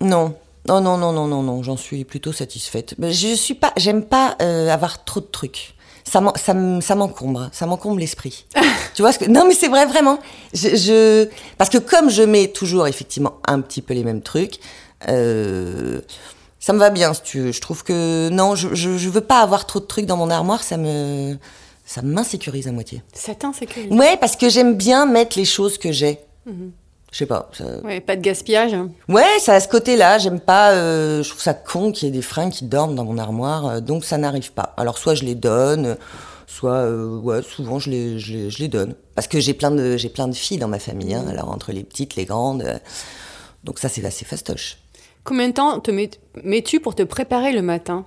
Non. 0.03 0.35
Non, 0.69 0.81
non, 0.81 0.97
non, 0.97 1.13
non, 1.13 1.27
non, 1.27 1.43
non, 1.43 1.63
j'en 1.63 1.77
suis 1.77 2.05
plutôt 2.05 2.33
satisfaite. 2.33 2.95
Je 2.99 3.35
suis 3.35 3.55
pas, 3.55 3.73
j'aime 3.77 4.03
pas 4.05 4.37
euh, 4.41 4.69
avoir 4.71 5.05
trop 5.05 5.21
de 5.21 5.27
trucs. 5.27 5.75
Ça 6.05 6.21
m'en- 6.21 6.35
ça 6.37 6.53
m- 6.53 6.81
ça 6.83 6.95
m'encombre, 6.95 7.49
ça 7.53 7.67
m'encombre 7.67 7.99
l'esprit. 7.99 8.47
tu 8.95 9.03
vois 9.03 9.13
ce 9.13 9.19
que 9.19 9.25
Non, 9.27 9.47
mais 9.47 9.55
c'est 9.55 9.69
vrai, 9.69 9.87
vraiment. 9.87 10.19
Je, 10.53 10.77
je- 10.77 11.29
parce 11.59 11.71
que 11.71 11.79
comme 11.79 12.11
je 12.11 12.23
mets 12.23 12.49
toujours 12.49 12.87
effectivement 12.87 13.35
un 13.47 13.61
petit 13.61 13.83
peu 13.83 13.95
les 13.95 14.05
mêmes 14.05 14.23
trucs, 14.23 14.59
euh, 15.09 16.01
ça 16.61 16.73
me 16.73 16.79
va 16.79 16.91
bien, 16.91 17.13
si 17.15 17.23
tu 17.23 17.41
veux. 17.41 17.53
Je 17.53 17.61
trouve 17.61 17.85
que 17.85 18.29
non, 18.31 18.55
je, 18.55 18.75
je, 18.75 18.97
je 18.97 19.09
veux 19.09 19.21
pas 19.23 19.41
avoir 19.41 19.67
trop 19.67 19.81
de 19.81 19.85
trucs 19.87 20.07
dans 20.07 20.17
mon 20.17 20.31
armoire, 20.31 20.63
ça 20.63 20.77
me, 20.77 21.37
ça 21.87 22.01
m'insécurise 22.03 22.69
à 22.69 22.73
moitié. 22.73 23.03
Ça 23.13 23.35
t'insécurise 23.35 23.91
Ouais, 23.91 24.17
parce 24.19 24.37
que 24.37 24.49
j'aime 24.49 24.75
bien 24.75 25.05
mettre 25.07 25.39
les 25.39 25.45
choses 25.45 25.77
que 25.79 25.93
j'ai. 25.93 26.19
Je 27.15 27.19
sais 27.21 27.27
pas. 27.27 27.49
ça- 27.53 27.79
Ouais, 27.85 28.01
pas 28.01 28.17
de 28.17 28.21
gaspillage. 28.23 28.75
Ouais, 29.09 29.23
ça 29.39 29.55
a 29.55 29.61
ce 29.61 29.69
côté-là. 29.69 30.19
J'aime 30.19 30.41
pas. 30.41 30.73
euh, 30.73 31.23
je 31.23 31.29
trouve 31.29 31.41
ça 31.41 31.55
con 31.55 31.93
qu'il 31.93 32.09
y 32.09 32.09
ait 32.09 32.13
des 32.13 32.23
fringues 32.23 32.51
qui 32.51 32.65
dorment 32.65 32.97
dans 32.97 33.05
mon 33.05 33.19
armoire, 33.19 33.67
euh, 33.69 33.81
donc 33.81 34.05
ça 34.05 34.19
n'arrive 34.19 34.51
pas. 34.53 34.75
Alors 34.77 34.99
soit 34.99 35.15
je 35.15 35.23
les 35.25 35.37
donne, 35.37 35.97
soit 36.49 36.73
euh, 36.73 37.17
ouais, 37.21 37.43
souvent 37.43 37.79
je 37.79 37.91
les, 37.91 38.19
je 38.19 38.33
les, 38.33 38.51
je 38.51 38.59
les 38.59 38.67
donne, 38.67 38.97
parce 39.15 39.29
que 39.29 39.39
j'ai 39.39 39.55
plein 39.55 39.71
de 39.71 39.97
j'ai 39.97 40.09
plein 40.09 40.27
de 40.27 40.35
filles 40.35 40.59
dans 40.59 40.67
ma 40.67 40.81
famille. 40.81 41.15
Hein, 41.15 41.25
alors 41.31 41.51
entre 41.53 41.71
les 41.71 41.85
petites, 41.85 42.17
les 42.17 42.25
grandes, 42.25 42.81
donc 43.63 43.79
ça 43.79 43.89
c'est 43.89 44.05
assez 44.05 44.25
fastoche. 44.25 44.79
Combien 45.23 45.47
de 45.51 45.55
temps 45.55 45.79
te 45.79 45.93
mets- 45.93 46.11
mets-tu 46.43 46.81
pour 46.81 46.97
te 46.97 47.05
préparer 47.05 47.53
le 47.53 47.63
matin? 47.63 48.07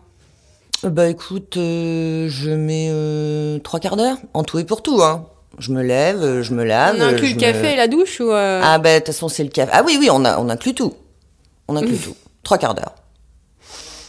Bah 0.83 1.07
écoute, 1.07 1.53
je 1.55 2.49
mets 2.49 3.59
trois 3.63 3.79
quarts 3.79 3.95
d'heure 3.95 4.17
en 4.33 4.43
tout 4.43 4.59
et 4.59 4.65
pour 4.65 4.83
tout. 4.83 5.01
Hein. 5.01 5.25
Je 5.59 5.71
me 5.71 5.81
lève, 5.81 6.21
euh, 6.21 6.43
je 6.43 6.53
me 6.53 6.63
lave. 6.63 6.95
On 6.99 7.01
inclut 7.01 7.29
je 7.29 7.33
le 7.35 7.39
café 7.39 7.61
me- 7.63 7.67
et 7.73 7.75
la 7.75 7.87
douche 7.87 8.19
ou 8.19 8.31
euh, 8.31 8.61
Ah 8.63 8.77
ben 8.77 8.93
de 8.95 8.97
toute 8.99 9.07
façon 9.13 9.27
c'est 9.29 9.43
le 9.43 9.49
café. 9.49 9.71
Ah 9.73 9.83
oui 9.85 9.97
oui 9.99 10.09
on 10.11 10.23
a 10.25 10.37
on 10.39 10.49
inclut 10.49 10.73
tout. 10.75 10.93
On 11.67 11.75
inclut 11.75 11.97
tout. 11.97 12.15
Trois 12.43 12.57
quarts 12.57 12.75
d'heure. 12.75 12.93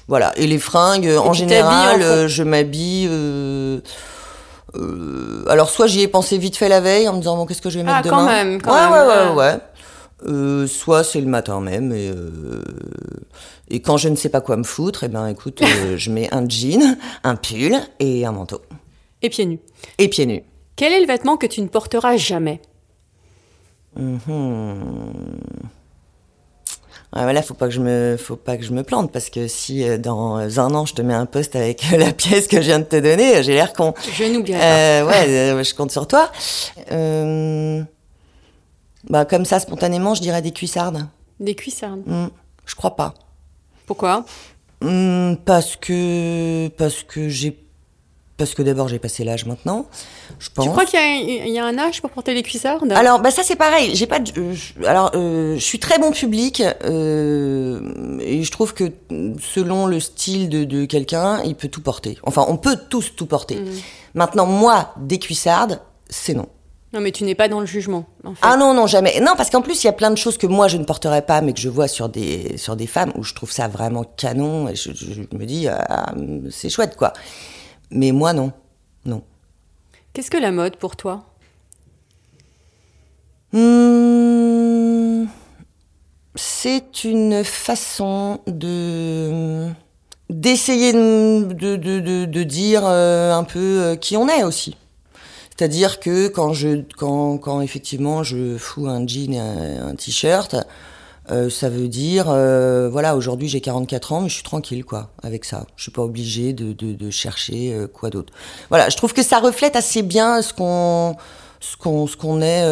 Voilà 0.09 0.33
et 0.37 0.47
les 0.47 0.59
fringues 0.59 1.07
euh, 1.07 1.19
en 1.19 1.33
général 1.33 2.01
en 2.03 2.05
euh, 2.05 2.29
je 2.29 2.43
m'habille. 2.43 3.07
euh, 3.11 3.81
euh, 4.75 5.45
alors 5.49 5.71
soit 5.71 5.87
j'y 5.87 6.03
ai 6.03 6.09
pensé 6.09 6.37
vite 6.39 6.57
fait 6.57 6.69
la 6.69 6.81
veille 6.81 7.09
en 7.09 7.15
me 7.15 7.19
disant 7.19 7.37
bon 7.37 7.47
qu'est-ce 7.47 7.63
que 7.63 7.71
je 7.71 7.79
vais 7.79 7.85
mettre 7.85 7.99
Ah, 7.99 8.03
demain. 8.03 8.17
quand 8.17 8.27
même, 8.27 8.63
quand 8.63 8.73
ouais, 8.75 8.91
même, 8.91 9.09
ouais 9.09 9.37
ouais 9.37 9.37
ouais. 9.55 9.59
Euh, 10.29 10.67
soit 10.67 11.05
c'est 11.05 11.21
le 11.21 11.29
matin 11.29 11.61
même 11.61 11.93
et, 11.93 12.11
euh, 12.11 12.61
et 13.69 13.81
quand 13.81 13.97
je 13.97 14.09
ne 14.09 14.17
sais 14.17 14.29
pas 14.29 14.41
quoi 14.41 14.57
me 14.57 14.65
foutre 14.65 15.05
et 15.05 15.09
ben 15.09 15.27
écoute 15.29 15.63
euh, 15.63 15.97
je 15.97 16.11
mets 16.11 16.29
un 16.35 16.47
jean, 16.49 16.97
un 17.25 17.37
pull 17.37 17.79
et 18.01 18.27
un 18.27 18.33
manteau 18.33 18.61
et 19.23 19.29
pieds 19.31 19.47
nus 19.47 19.61
et 19.99 20.09
pieds 20.09 20.27
nus. 20.27 20.43
Quel 20.79 20.93
est 20.93 21.01
le 21.01 21.09
vêtement 21.09 21.37
que 21.37 21.47
tu 21.47 21.61
ne 21.61 21.67
porteras 21.67 22.17
jamais? 22.17 22.63
Ouais, 23.97 24.13
mais 27.13 27.33
là, 27.33 27.43
faut 27.43 27.55
pas 27.55 27.67
que 27.67 27.73
je 27.73 27.81
me, 27.81 28.17
faut 28.17 28.37
pas 28.37 28.57
que 28.57 28.63
je 28.63 28.71
me 28.71 28.85
plante 28.85 29.11
parce 29.11 29.29
que 29.29 29.49
si 29.49 29.83
euh, 29.83 29.99
dans 29.99 30.37
un 30.37 30.75
an 30.75 30.87
je 30.87 30.95
te 30.95 31.03
mets 31.03 31.15
un 31.15 31.27
poste 31.27 31.57
avec 31.57 31.83
euh, 31.93 31.97
la 31.99 32.13
pièce 32.13 32.47
que 32.47 32.59
je 32.59 32.67
viens 32.67 32.79
de 32.79 32.85
te 32.85 32.95
donner, 32.95 33.43
j'ai 33.43 33.55
l'air 33.55 33.73
con. 33.73 33.93
Je 34.13 34.23
n'oublierai 34.23 34.61
pas. 34.61 34.67
Euh, 34.67 35.05
ouais, 35.05 35.29
euh, 35.29 35.65
je 35.65 35.75
compte 35.75 35.91
sur 35.91 36.07
toi. 36.07 36.31
Euh, 36.93 37.83
bah 39.11 39.25
comme 39.25 39.47
ça, 39.47 39.59
spontanément, 39.59 40.15
je 40.15 40.23
dirais 40.23 40.43
des 40.43 40.53
cuissardes. 40.53 41.09
Des 41.41 41.57
cuissardes. 41.57 42.03
Hmm, 42.07 42.29
je 42.67 42.77
crois 42.77 42.95
pas. 42.95 43.15
Pourquoi? 43.85 44.25
Hmm, 44.81 45.35
parce 45.45 45.75
que, 45.75 46.69
parce 46.69 47.03
que 47.03 47.29
j'ai, 47.29 47.68
parce 48.39 48.55
que 48.55 48.63
d'abord 48.63 48.89
j'ai 48.89 48.99
passé 48.99 49.25
l'âge 49.25 49.45
maintenant. 49.45 49.87
Je 50.39 50.49
pense. 50.55 50.65
Tu 50.65 50.71
crois 50.71 50.87
qu'il 50.87 50.99
y, 50.99 51.03
a- 51.03 51.45
il 51.47 51.53
y 51.53 51.59
a 51.59 51.65
un 51.67 51.77
âge 51.77 52.01
pour 52.01 52.11
porter 52.11 52.33
les 52.33 52.43
cuissardes? 52.43 52.91
Alors, 52.93 53.21
bah 53.21 53.31
ça 53.31 53.43
c'est 53.43 53.57
pareil. 53.57 53.95
J'ai 53.95 54.07
pas. 54.07 54.21
de- 54.21 54.33
je- 54.55 54.85
alors, 54.87 55.11
euh, 55.15 55.57
je 55.57 55.61
suis 55.61 55.79
très 55.79 55.99
bon 55.99 56.11
public 56.13 56.63
euh, 57.13 58.19
et 58.21 58.43
je 58.43 58.51
trouve 58.51 58.75
que 58.75 58.85
selon 59.55 59.87
le 59.87 60.01
style 60.01 60.49
de, 60.49 60.65
de 60.65 60.85
quelqu'un, 60.85 61.43
il 61.45 61.55
peut 61.55 61.69
tout 61.69 61.83
porter. 61.83 62.19
Enfin, 62.23 62.45
on 62.49 62.57
peut 62.57 62.77
tous 62.89 63.15
tout 63.15 63.27
porter. 63.27 63.57
Mm. 63.57 63.67
Maintenant, 64.15 64.47
moi, 64.47 64.95
des 64.99 65.19
cuissardes, 65.19 65.81
c'est 66.09 66.35
non. 66.35 66.47
Non, 66.95 67.01
mais 67.01 67.13
tu 67.13 67.25
n'es 67.25 67.35
pas 67.35 67.49
dans 67.49 67.61
le 67.61 67.67
jugement. 67.67 68.07
En 68.25 68.31
fait. 68.31 68.41
Ah 68.41 68.57
non, 68.57 68.73
non, 68.73 68.87
jamais. 68.87 69.21
Non, 69.21 69.33
parce 69.37 69.51
qu'en 69.51 69.61
plus, 69.61 69.85
il 69.85 69.87
y 69.87 69.91
a 69.91 69.93
plein 69.93 70.11
de 70.11 70.17
choses 70.17 70.39
que 70.39 70.47
moi, 70.47 70.69
je 70.69 70.79
ne 70.79 70.85
porterais 70.85 71.21
pas, 71.21 71.43
mais 71.43 71.53
que 71.53 71.61
je 71.61 71.69
vois 71.69 71.87
sur 71.87 72.09
des, 72.09 72.57
sur 72.57 72.77
des 72.77 72.87
femmes 72.87 73.13
où 73.15 73.23
je 73.25 73.35
trouve 73.35 73.53
ça 73.53 73.69
vraiment 73.69 74.05
canon. 74.05 74.69
Et 74.69 74.75
je 74.75 74.89
me 75.37 75.45
dis, 75.45 75.69
ah, 75.69 76.15
c'est 76.51 76.71
chouette, 76.71 76.97
quoi. 76.97 77.13
Mais 77.91 78.13
moi, 78.13 78.33
non. 78.33 78.53
Non. 79.05 79.23
Qu'est-ce 80.13 80.31
que 80.31 80.37
la 80.37 80.51
mode 80.53 80.77
pour 80.77 80.97
toi? 80.97 81.25
Hmm, 83.53 85.27
c'est 86.35 87.05
une 87.05 87.43
façon 87.45 88.41
de 88.47 89.69
d'essayer 90.29 90.93
de, 90.93 91.45
de, 91.55 91.77
de, 91.77 92.01
de- 92.01 92.25
de 92.27 92.43
dire 92.43 92.83
euh, 92.85 93.33
un 93.33 93.45
peu 93.45 93.59
euh, 93.83 93.97
qui 93.97 94.17
on 94.19 94.29
est 94.29 94.45
aussi. 94.45 94.77
C'est-à-dire 95.57 95.99
que 96.01 96.29
quand 96.29 96.53
je 96.53 96.83
quand, 96.99 97.39
quand 97.39 97.63
effectivement 97.63 98.23
je 98.23 98.59
fous 98.59 98.87
un 98.89 99.07
jean 99.07 99.33
et 99.33 99.39
un, 99.39 99.89
un 99.89 99.95
t-shirt, 99.95 100.55
Euh, 101.31 101.51
ça 101.51 101.69
veut 101.69 101.89
dire, 101.89 102.27
euh, 102.31 102.89
voilà, 102.89 103.15
aujourd'hui 103.17 103.49
j'ai 103.49 103.61
44 103.61 104.13
ans, 104.13 104.21
mais 104.23 104.29
je 104.31 104.35
suis 104.35 104.43
tranquille, 104.43 104.85
quoi, 104.85 105.11
avec 105.23 105.45
ça. 105.45 105.67
Je 105.77 105.83
suis 105.83 105.91
pas 105.93 106.03
obligée 106.03 106.53
de, 106.55 106.73
de, 106.73 106.95
de 106.95 107.11
chercher 107.11 107.75
euh, 107.75 107.87
quoi 107.87 108.09
d'autre. 108.11 108.33
Voilà, 108.71 108.89
je 108.89 108.97
trouve 108.97 109.13
que 109.13 109.23
ça 109.23 109.39
reflète 109.39 109.77
assez 109.77 110.03
bien 110.03 110.41
ce 110.41 110.55
qu'on, 110.55 111.17
ce 111.61 111.77
qu'on, 111.77 112.07
ce 112.07 112.17
qu'on 112.17 112.41
est, 112.41 112.65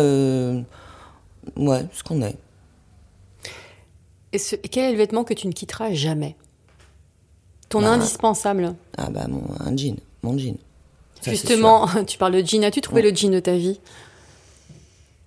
ouais, 1.57 1.85
ce 1.93 2.03
qu'on 2.03 2.23
est. 2.23 2.37
Et, 4.33 4.39
ce- 4.39 4.57
et 4.57 4.69
quel 4.69 4.85
est 4.85 4.93
le 4.93 4.99
vêtement 4.99 5.25
que 5.25 5.35
tu 5.35 5.47
ne 5.47 5.53
quitteras 5.53 5.93
jamais? 5.93 6.35
Ton 7.69 7.83
Bah, 7.83 7.89
indispensable? 7.93 8.75
Ah 8.97 9.09
bah 9.11 9.27
mon 9.29 9.43
un 9.61 9.77
jean, 9.77 9.97
mon 10.23 10.37
jean. 10.39 10.57
Ça, 11.21 11.31
Justement, 11.31 11.89
tu 12.07 12.17
parles 12.19 12.33
de 12.35 12.47
jean. 12.47 12.65
As-tu 12.65 12.81
trouvé 12.81 13.03
le 13.03 13.15
jean 13.15 13.31
de 13.33 13.41
ta 13.41 13.53
vie? 13.57 13.81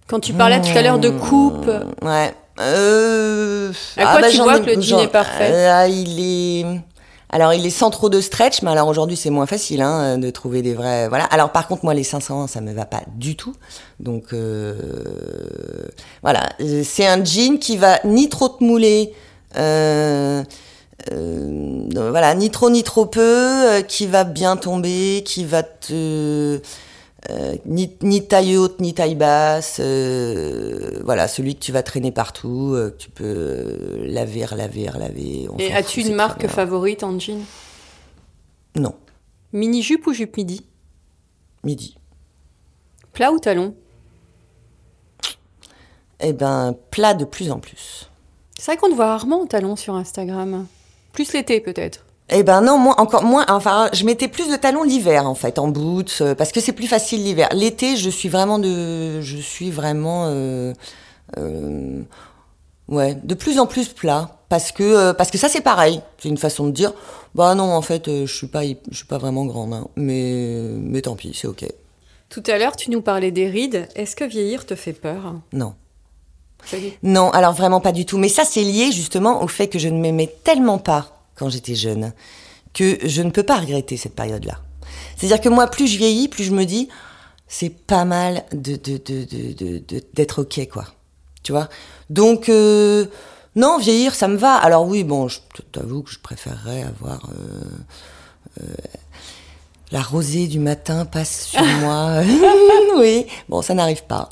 Quand 0.07 0.19
tu 0.19 0.33
parlais 0.33 0.59
tout 0.61 0.75
à 0.75 0.81
l'heure 0.81 0.99
de 0.99 1.09
coupe. 1.09 1.69
Ouais. 2.01 2.33
Euh... 2.59 3.71
À 3.97 4.17
quoi 4.17 4.29
tu 4.29 4.35
j'en 4.37 4.43
vois 4.43 4.57
ai- 4.57 4.61
que 4.61 4.71
le 4.75 4.81
jean 4.81 4.99
est 4.99 5.07
parfait 5.07 5.51
Là, 5.51 5.87
il 5.87 6.19
est. 6.19 6.65
Alors, 7.31 7.53
il 7.53 7.63
est 7.65 7.69
sans 7.69 7.91
trop 7.91 8.09
de 8.09 8.21
stretch, 8.21 8.63
mais 8.63 8.71
alors 8.71 8.87
aujourd'hui, 8.87 9.15
c'est 9.15 9.29
moins 9.29 9.45
facile 9.45 9.81
hein, 9.83 10.17
de 10.17 10.29
trouver 10.31 10.61
des 10.63 10.73
vrais. 10.73 11.07
Voilà. 11.09 11.25
Alors, 11.25 11.51
par 11.51 11.67
contre, 11.67 11.85
moi, 11.85 11.93
les 11.93 12.03
501, 12.03 12.47
ça 12.47 12.59
me 12.59 12.73
va 12.73 12.85
pas 12.85 13.01
du 13.15 13.35
tout. 13.35 13.53
Donc, 13.99 14.33
euh... 14.33 14.73
voilà. 16.23 16.49
Euh, 16.59 16.81
C'est 16.83 17.05
un 17.05 17.23
jean 17.23 17.59
qui 17.59 17.77
va 17.77 17.99
ni 18.03 18.29
trop 18.29 18.49
te 18.49 18.63
mouler. 18.63 19.13
Euh... 19.57 20.43
euh, 21.11 21.83
voilà, 22.09 22.33
ni 22.33 22.49
trop 22.49 22.69
ni 22.71 22.81
trop 22.83 23.05
peu, 23.05 23.21
euh, 23.21 23.81
qui 23.83 24.07
va 24.07 24.23
bien 24.23 24.57
tomber, 24.57 25.23
qui 25.23 25.45
va 25.45 25.61
te 25.63 26.59
euh, 27.29 27.55
ni, 27.65 27.97
ni 28.01 28.27
taille 28.27 28.55
haute 28.55 28.79
ni 28.79 28.93
taille 28.93 29.15
basse, 29.15 29.79
euh, 29.81 31.01
voilà, 31.03 31.27
celui 31.27 31.55
que 31.55 31.59
tu 31.59 31.71
vas 31.71 31.83
traîner 31.83 32.11
partout, 32.11 32.73
euh, 32.73 32.91
que 32.91 32.97
tu 32.97 33.09
peux 33.09 34.05
laver, 34.05 34.45
relaver, 34.45 34.89
relaver. 34.89 35.47
on 35.51 35.57
et 35.57 35.73
as-tu 35.73 36.01
une 36.01 36.15
marque 36.15 36.47
favorite 36.47 37.03
en 37.03 37.19
jean? 37.19 37.41
Non, 38.75 38.95
Mini 39.51 39.81
jupe 39.81 40.05
ou 40.05 40.13
jupe 40.13 40.37
midi? 40.37 40.65
Midi. 41.63 41.97
Plat 43.13 43.31
ou 43.31 43.39
talon? 43.39 43.75
Eh 46.19 46.33
ben, 46.33 46.75
plat 46.91 47.13
de 47.13 47.25
plus 47.25 47.51
en 47.51 47.59
plus. 47.59 48.09
C'est 48.57 48.71
vrai 48.71 48.77
qu'on 48.77 48.89
te 48.89 48.95
voit 48.95 49.07
rarement 49.07 49.41
en 49.41 49.47
talon 49.47 49.75
sur 49.75 49.95
Instagram. 49.95 50.67
Plus 51.13 51.33
l'été 51.33 51.61
peut-être. 51.61 52.05
Eh 52.31 52.43
ben 52.43 52.61
non, 52.61 52.77
moi 52.77 52.99
encore 52.99 53.23
moins. 53.23 53.45
Enfin, 53.49 53.89
je 53.93 54.05
mettais 54.05 54.27
plus 54.27 54.49
de 54.49 54.55
talons 54.55 54.83
l'hiver 54.83 55.27
en 55.27 55.35
fait, 55.35 55.57
en 55.59 55.67
boots, 55.67 56.21
euh, 56.21 56.35
parce 56.35 56.51
que 56.51 56.61
c'est 56.61 56.73
plus 56.73 56.87
facile 56.87 57.23
l'hiver. 57.23 57.49
L'été, 57.53 57.97
je 57.97 58.09
suis 58.09 58.29
vraiment 58.29 58.59
de, 58.59 59.21
je 59.21 59.37
suis 59.37 59.71
vraiment, 59.71 60.25
euh, 60.27 60.73
euh, 61.37 62.01
ouais, 62.87 63.15
de 63.23 63.33
plus 63.33 63.59
en 63.59 63.65
plus 63.65 63.89
plat, 63.89 64.37
parce 64.47 64.71
que 64.71 64.83
euh, 64.83 65.13
parce 65.13 65.31
que 65.31 65.37
ça 65.37 65.49
c'est 65.49 65.61
pareil. 65.61 66.01
C'est 66.19 66.29
une 66.29 66.37
façon 66.37 66.67
de 66.67 66.71
dire, 66.71 66.93
bah 67.33 67.55
non, 67.55 67.71
en 67.73 67.81
fait, 67.81 68.07
euh, 68.07 68.25
je 68.25 68.33
suis 68.35 68.47
pas, 68.47 68.63
je 68.63 68.95
suis 68.95 69.07
pas 69.07 69.17
vraiment 69.17 69.45
grande, 69.45 69.73
hein, 69.73 69.87
mais 69.95 70.59
mais 70.77 71.01
tant 71.01 71.15
pis, 71.15 71.31
c'est 71.33 71.47
ok. 71.47 71.65
Tout 72.29 72.43
à 72.45 72.59
l'heure, 72.59 72.75
tu 72.75 72.91
nous 72.91 73.01
parlais 73.01 73.31
des 73.31 73.49
rides. 73.49 73.87
Est-ce 73.95 74.15
que 74.15 74.23
vieillir 74.23 74.67
te 74.67 74.75
fait 74.75 74.93
peur? 74.93 75.33
Non. 75.51 75.73
Non, 77.01 77.31
alors 77.31 77.53
vraiment 77.53 77.79
pas 77.79 77.91
du 77.93 78.05
tout. 78.05 78.17
Mais 78.17 78.29
ça, 78.29 78.43
c'est 78.43 78.61
lié 78.61 78.91
justement 78.91 79.41
au 79.41 79.47
fait 79.47 79.67
que 79.67 79.79
je 79.79 79.87
ne 79.87 79.99
m'aimais 79.99 80.29
tellement 80.43 80.77
pas 80.77 81.18
quand 81.39 81.49
j'étais 81.49 81.75
jeune 81.75 82.13
que 82.73 82.99
je 83.03 83.21
ne 83.21 83.31
peux 83.31 83.43
pas 83.43 83.57
regretter 83.57 83.97
cette 83.97 84.15
période-là. 84.15 84.59
C'est-à-dire 85.15 85.41
que 85.41 85.49
moi, 85.49 85.67
plus 85.67 85.87
je 85.87 85.97
vieillis, 85.97 86.27
plus 86.27 86.43
je 86.43 86.51
me 86.51 86.65
dis, 86.65 86.89
c'est 87.47 87.69
pas 87.69 88.05
mal 88.05 88.43
de, 88.51 88.75
d'être 90.13 90.41
ok, 90.41 90.67
quoi. 90.69 90.85
Tu 91.41 91.51
vois? 91.51 91.69
Donc, 92.09 92.49
euh, 92.49 93.05
non, 93.55 93.77
vieillir, 93.77 94.13
ça 94.13 94.27
me 94.27 94.37
va. 94.37 94.55
Alors 94.55 94.85
oui, 94.85 95.03
bon, 95.03 95.27
je 95.27 95.39
t'avoue 95.71 96.03
que 96.03 96.11
je 96.11 96.19
préférerais 96.19 96.83
avoir... 96.83 97.29
euh, 97.31 97.63
euh, 98.61 98.65
la 99.91 100.01
rosée 100.01 100.47
du 100.47 100.59
matin 100.59 101.05
passe 101.05 101.45
sur 101.47 101.63
moi. 101.81 102.21
oui, 102.97 103.25
bon, 103.47 103.61
ça 103.61 103.73
n'arrive 103.73 104.03
pas. 104.03 104.29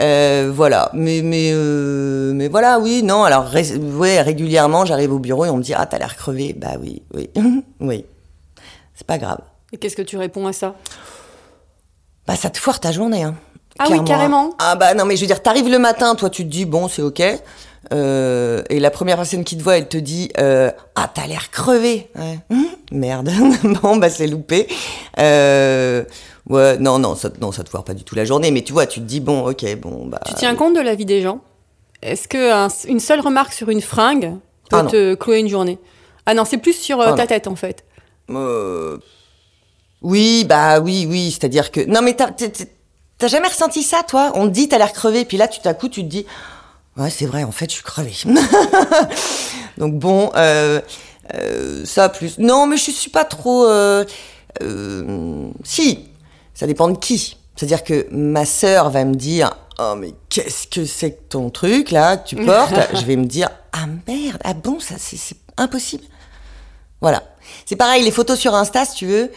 Euh, 0.00 0.50
voilà, 0.54 0.90
mais 0.92 1.22
mais 1.22 1.50
euh, 1.52 2.32
mais 2.34 2.48
voilà, 2.48 2.78
oui, 2.78 3.02
non. 3.02 3.24
Alors, 3.24 3.44
ré- 3.44 3.76
ouais, 3.76 4.20
régulièrement, 4.20 4.84
j'arrive 4.84 5.12
au 5.12 5.18
bureau 5.18 5.44
et 5.44 5.50
on 5.50 5.56
me 5.56 5.62
dit 5.62 5.74
ah 5.74 5.86
t'as 5.86 5.98
l'air 5.98 6.16
crevé. 6.16 6.54
Bah 6.56 6.72
oui, 6.80 7.02
oui, 7.14 7.30
oui. 7.80 8.04
C'est 8.94 9.06
pas 9.06 9.18
grave. 9.18 9.38
Et 9.72 9.76
qu'est-ce 9.76 9.96
que 9.96 10.02
tu 10.02 10.16
réponds 10.16 10.46
à 10.46 10.52
ça? 10.52 10.74
Bah 12.26 12.36
ça 12.36 12.50
te 12.50 12.58
foire 12.58 12.80
ta 12.80 12.92
journée. 12.92 13.22
Hein, 13.22 13.34
Ah 13.78 13.86
oui, 13.90 14.02
carrément. 14.04 14.50
Ah 14.58 14.76
bah 14.76 14.94
non, 14.94 15.04
mais 15.04 15.16
je 15.16 15.22
veux 15.22 15.26
dire, 15.26 15.42
t'arrives 15.42 15.68
le 15.68 15.78
matin, 15.78 16.14
toi 16.14 16.28
tu 16.30 16.44
te 16.44 16.50
dis 16.50 16.64
bon 16.64 16.88
c'est 16.88 17.02
ok. 17.02 17.22
Euh, 17.92 18.62
et 18.70 18.80
la 18.80 18.90
première 18.90 19.16
personne 19.16 19.44
qui 19.44 19.56
te 19.56 19.62
voit, 19.62 19.78
elle 19.78 19.88
te 19.88 19.96
dit 19.96 20.30
euh, 20.38 20.70
ah 20.96 21.10
t'as 21.12 21.26
l'air 21.26 21.50
crevé. 21.50 22.10
Ouais. 22.16 22.38
Hum, 22.50 22.66
merde. 22.92 23.30
bon 23.82 23.96
bah 23.96 24.10
c'est 24.10 24.26
loupé. 24.26 24.66
Euh, 25.18 26.04
ouais, 26.50 26.76
non 26.78 26.98
non 26.98 27.14
ça 27.14 27.30
non 27.40 27.52
ça 27.52 27.62
te 27.64 27.70
foire 27.70 27.84
pas 27.84 27.94
du 27.94 28.04
tout 28.04 28.14
la 28.14 28.24
journée, 28.24 28.50
mais 28.50 28.62
tu 28.62 28.72
vois 28.72 28.86
tu 28.86 29.00
te 29.00 29.04
dis 29.06 29.20
bon 29.20 29.48
ok 29.48 29.76
bon 29.76 30.06
bah. 30.06 30.20
Tu 30.26 30.34
tiens 30.34 30.54
compte 30.54 30.74
de 30.74 30.80
la 30.80 30.94
vie 30.94 31.06
des 31.06 31.22
gens? 31.22 31.40
Est-ce 32.02 32.28
que 32.28 32.52
un- 32.52 32.68
une 32.88 33.00
seule 33.00 33.20
remarque 33.20 33.52
sur 33.52 33.68
une 33.70 33.80
fringue 33.80 34.34
peut 34.70 34.76
Ah 34.76 34.82
non. 34.82 34.90
te 34.90 35.14
clouer 35.14 35.38
une 35.38 35.48
journée? 35.48 35.78
Ah 36.26 36.34
non, 36.34 36.44
c'est 36.44 36.58
plus 36.58 36.74
sur 36.74 37.00
Ah 37.00 37.12
ta 37.14 37.22
non. 37.22 37.26
tête 37.26 37.46
en 37.46 37.56
fait. 37.56 37.84
Oui, 40.02 40.44
bah 40.48 40.78
oui, 40.80 41.06
oui, 41.08 41.30
c'est-à-dire 41.32 41.72
que... 41.72 41.80
Non 41.86 42.02
mais 42.02 42.14
t'as 42.14 43.26
jamais 43.28 43.48
ressenti 43.48 43.82
ça, 43.82 44.02
toi? 44.06 44.30
On 44.34 44.44
te 44.46 44.52
dit 44.52 44.68
t'as 44.68 44.78
l'air 44.78 44.92
crevé, 44.92 45.24
puis 45.24 45.36
là, 45.36 45.48
tout 45.48 45.66
à 45.66 45.74
coup, 45.74 45.88
tu 45.88 46.02
te 46.02 46.08
dis... 46.08 46.24
Ouais, 46.98 47.10
c'est 47.10 47.26
vrai, 47.26 47.44
en 47.44 47.52
fait, 47.52 47.70
je 47.70 47.74
suis 47.76 47.84
crevé. 47.84 48.12
Donc 49.78 49.94
bon, 49.94 50.30
euh, 50.34 50.80
euh, 51.34 51.84
ça 51.84 52.08
plus... 52.08 52.38
Non, 52.38 52.66
mais 52.66 52.76
je 52.76 52.90
suis 52.90 53.10
pas 53.10 53.24
trop... 53.24 53.66
euh, 53.66 54.04
si, 55.62 56.08
ça 56.54 56.66
dépend 56.66 56.88
de 56.88 56.98
qui. 56.98 57.36
C'est-à-dire 57.54 57.84
que 57.84 58.06
ma 58.10 58.44
sœur 58.44 58.90
va 58.90 59.04
me 59.04 59.14
dire... 59.14 59.50
Oh, 59.78 59.94
mais 59.96 60.12
qu'est-ce 60.28 60.66
que 60.66 60.84
c'est 60.84 61.12
que 61.12 61.22
ton 61.28 61.50
truc, 61.50 61.92
là, 61.92 62.16
que 62.16 62.28
tu 62.30 62.36
portes? 62.44 62.74
Je 62.94 63.04
vais 63.04 63.14
me 63.16 63.26
dire... 63.26 63.48
Ah 63.72 63.86
merde, 64.08 64.38
ah 64.42 64.54
bon, 64.54 64.80
ça 64.80 64.94
c'est 64.98 65.36
impossible. 65.56 66.02
Voilà. 67.00 67.22
C'est 67.64 67.76
pareil, 67.76 68.02
les 68.02 68.10
photos 68.10 68.36
sur 68.38 68.54
Insta, 68.56 68.84
si 68.84 68.96
tu 68.96 69.06
veux. 69.06 69.30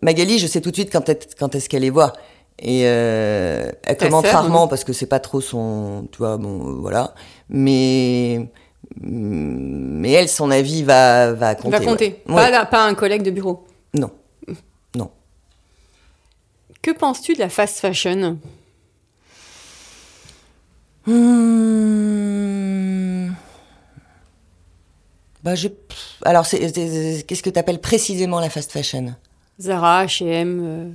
Magali, 0.00 0.38
je 0.38 0.46
sais 0.46 0.60
tout 0.60 0.70
de 0.70 0.76
suite 0.76 0.92
quand, 0.92 1.08
est- 1.08 1.34
quand 1.38 1.54
est-ce 1.56 1.68
qu'elle 1.68 1.82
les 1.82 1.90
voit. 1.90 2.12
Et 2.64 2.82
euh, 2.86 3.70
elle 3.82 3.96
Ta 3.96 4.06
commente 4.06 4.24
sœur, 4.26 4.34
rarement 4.34 4.68
parce 4.68 4.84
que 4.84 4.92
c'est 4.92 5.06
pas 5.06 5.18
trop 5.18 5.40
son. 5.40 6.06
Tu 6.12 6.18
vois, 6.18 6.36
bon, 6.36 6.60
euh, 6.68 6.72
voilà. 6.80 7.12
Mais. 7.48 8.48
Mais 9.00 10.12
elle, 10.12 10.28
son 10.28 10.50
avis 10.50 10.82
va, 10.84 11.32
va 11.32 11.54
compter. 11.56 11.78
Va 11.78 11.84
compter. 11.84 12.04
ouais. 12.06 12.22
Pas, 12.26 12.34
Ouais. 12.44 12.50
la- 12.50 12.66
pas 12.66 12.84
un 12.86 12.94
collègue 12.94 13.22
de 13.22 13.30
bureau. 13.32 13.64
Non. 13.94 14.10
Non. 14.96 15.10
Que 16.82 16.90
penses-tu 16.92 17.34
de 17.34 17.38
la 17.40 17.48
fast 17.48 17.78
fashion? 17.80 18.38
Hmm. 22.02 23.32
Bah, 25.42 25.54
je. 25.56 25.68
Alors, 26.24 26.46
qu'est-ce 26.48 27.42
que 27.42 27.50
tu 27.50 27.58
appelles 27.58 27.80
précisément 27.80 28.38
la 28.40 28.48
fast 28.50 28.70
fashion? 28.72 29.14
Zara, 29.60 30.04
H&M. 30.06 30.60
euh, 30.64 30.88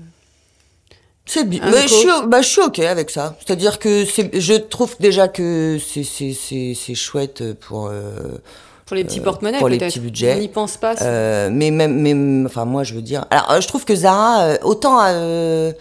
C'est 1.29 1.43
bien. 1.43 1.61
Mais 1.69 1.83
je, 1.83 1.93
suis, 1.93 2.07
bah, 2.27 2.41
je 2.41 2.47
suis 2.47 2.61
ok 2.61 2.79
avec 2.79 3.09
ça. 3.09 3.35
C'est-à-dire 3.45 3.79
que 3.79 4.05
je 4.05 4.53
trouve 4.55 4.95
déjà 4.99 5.27
que 5.27 5.77
c'est, 5.79 6.95
chouette 6.95 7.53
pour. 7.53 7.87
euh, 7.87 8.39
Pour 8.85 8.95
les 8.95 9.03
petits 9.03 9.19
Euh, 9.19 9.23
porte-monnaies, 9.23 9.57
pour 9.59 9.67
les 9.67 9.77
petits 9.77 9.99
budgets. 9.99 10.35
On 10.35 10.39
n'y 10.39 10.47
pense 10.47 10.77
pas. 10.77 10.95
euh, 11.01 11.49
mais 11.51 11.69
même, 11.71 11.99
même, 12.01 12.45
enfin 12.45 12.63
moi 12.63 12.83
je 12.83 12.93
veux 12.93 13.01
dire. 13.01 13.25
Alors 13.29 13.51
euh, 13.51 13.61
je 13.61 13.67
trouve 13.67 13.83
que 13.83 13.93
Zara, 13.93 14.53
autant, 14.63 14.99
euh, 15.03 15.73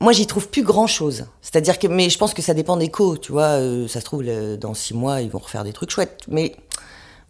moi 0.00 0.12
j'y 0.12 0.26
trouve 0.26 0.48
plus 0.48 0.62
grand 0.62 0.86
chose. 0.86 1.24
C'est-à-dire 1.40 1.78
que, 1.78 1.86
mais 1.86 2.10
je 2.10 2.18
pense 2.18 2.34
que 2.34 2.42
ça 2.42 2.52
dépend 2.52 2.76
des 2.76 2.90
co. 2.90 3.16
Tu 3.16 3.32
vois, 3.32 3.58
ça 3.88 4.00
se 4.00 4.04
trouve 4.04 4.22
dans 4.58 4.74
six 4.74 4.92
mois 4.94 5.22
ils 5.22 5.30
vont 5.30 5.38
refaire 5.38 5.64
des 5.64 5.72
trucs 5.72 5.90
chouettes. 5.90 6.20
Mais 6.28 6.54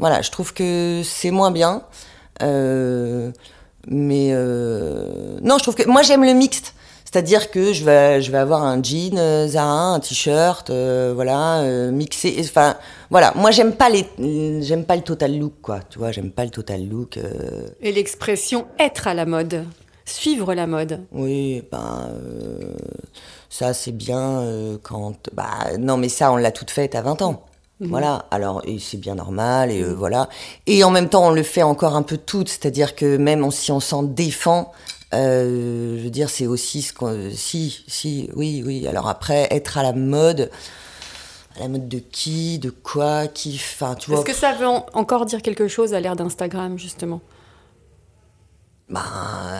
voilà, 0.01 0.23
je 0.23 0.31
trouve 0.33 0.53
que 0.53 1.03
c'est 1.05 1.31
moins 1.31 1.53
bien. 1.53 1.83
Mais 2.41 4.31
non, 5.43 5.59
je 5.59 5.63
trouve 5.63 5.77
que 5.77 5.87
moi 5.89 6.03
j'aime 6.03 6.25
le 6.25 6.33
mixte. 6.33 6.75
C'est-à-dire 7.13 7.51
que 7.51 7.75
je 7.75 7.85
vais, 7.85 8.23
je 8.23 8.33
vais 8.33 8.39
avoir 8.39 8.63
un 8.63 8.83
jean 8.83 9.19
euh, 9.19 9.47
Zara, 9.47 9.93
un 9.93 10.01
t-shirt, 10.01 10.71
euh, 10.71 11.13
voilà, 11.15 11.59
euh, 11.61 11.91
mixé. 11.91 12.35
Enfin, 12.41 12.77
voilà. 13.11 13.35
Moi, 13.37 13.51
j'aime 13.51 13.75
pas 13.75 13.91
les, 13.91 14.07
j'aime 14.63 14.87
pas 14.87 14.97
le 14.97 15.03
total 15.03 15.39
look, 15.39 15.53
quoi. 15.61 15.81
Tu 15.91 15.99
vois, 15.99 16.11
j'aime 16.11 16.31
pas 16.31 16.45
le 16.47 16.51
total 16.51 16.89
look. 16.89 17.19
Et 17.83 17.93
l'expression 17.93 18.67
être 18.79 19.09
à 19.09 19.13
la 19.13 19.27
mode. 19.27 19.67
Suivre 20.07 20.55
la 20.55 20.67
mode. 20.67 21.01
oui, 21.13 21.63
ben, 21.71 22.09
ça 23.51 23.75
c'est 23.75 23.93
bien 23.93 24.43
quand. 24.83 25.29
Bah, 25.35 25.77
non, 25.79 25.99
mais 25.99 26.09
ça, 26.09 26.33
on 26.33 26.37
l'a 26.37 26.51
toute 26.51 26.71
faite 26.71 26.95
à 26.95 27.03
20 27.03 27.21
ans. 27.21 27.45
Voilà, 27.81 28.27
alors 28.31 28.63
et 28.65 28.79
c'est 28.79 28.97
bien 28.97 29.17
normal, 29.17 29.73
et 29.73 29.83
voilà. 29.83 30.29
Et 30.69 30.85
en 30.85 30.91
même 30.91 31.09
temps, 31.09 31.27
on 31.27 31.31
le 31.31 31.43
fait 31.43 31.65
encore 31.65 31.97
un 31.97 32.03
peu 32.03 32.17
toutes, 32.17 32.49
c'est-à-dire 32.49 32.95
que 32.95 33.17
même 33.17 33.51
si 33.51 33.73
on 33.73 33.81
s'en 33.81 34.05
défend, 34.05 34.73
euh, 35.15 35.99
je 35.99 36.03
veux 36.05 36.11
dire, 36.11 36.31
c'est 36.31 36.47
aussi 36.47 36.83
ce 36.83 36.93
qu'on. 36.93 37.31
Si, 37.35 37.85
si, 37.89 38.29
oui, 38.35 38.63
oui. 38.65 38.87
Alors 38.87 39.09
après, 39.09 39.49
être 39.51 39.79
à 39.79 39.83
la 39.83 39.93
mode. 39.93 40.51
à 41.57 41.61
la 41.61 41.69
mode 41.69 41.89
de 41.89 41.99
qui, 41.99 42.59
de 42.59 42.71
quoi, 42.71 43.27
qui, 43.29 43.55
enfin, 43.63 43.95
tu 43.95 44.11
vois. 44.11 44.19
Est-ce 44.21 44.27
que 44.27 44.35
ça 44.35 44.53
veut 44.53 44.67
en- 44.67 44.87
encore 44.95 45.27
dire 45.27 45.43
quelque 45.43 45.69
chose 45.69 45.93
à 45.95 46.01
l'ère 46.01 46.17
d'Instagram, 46.17 46.79
justement? 46.79 47.21
Bah, 48.89 49.03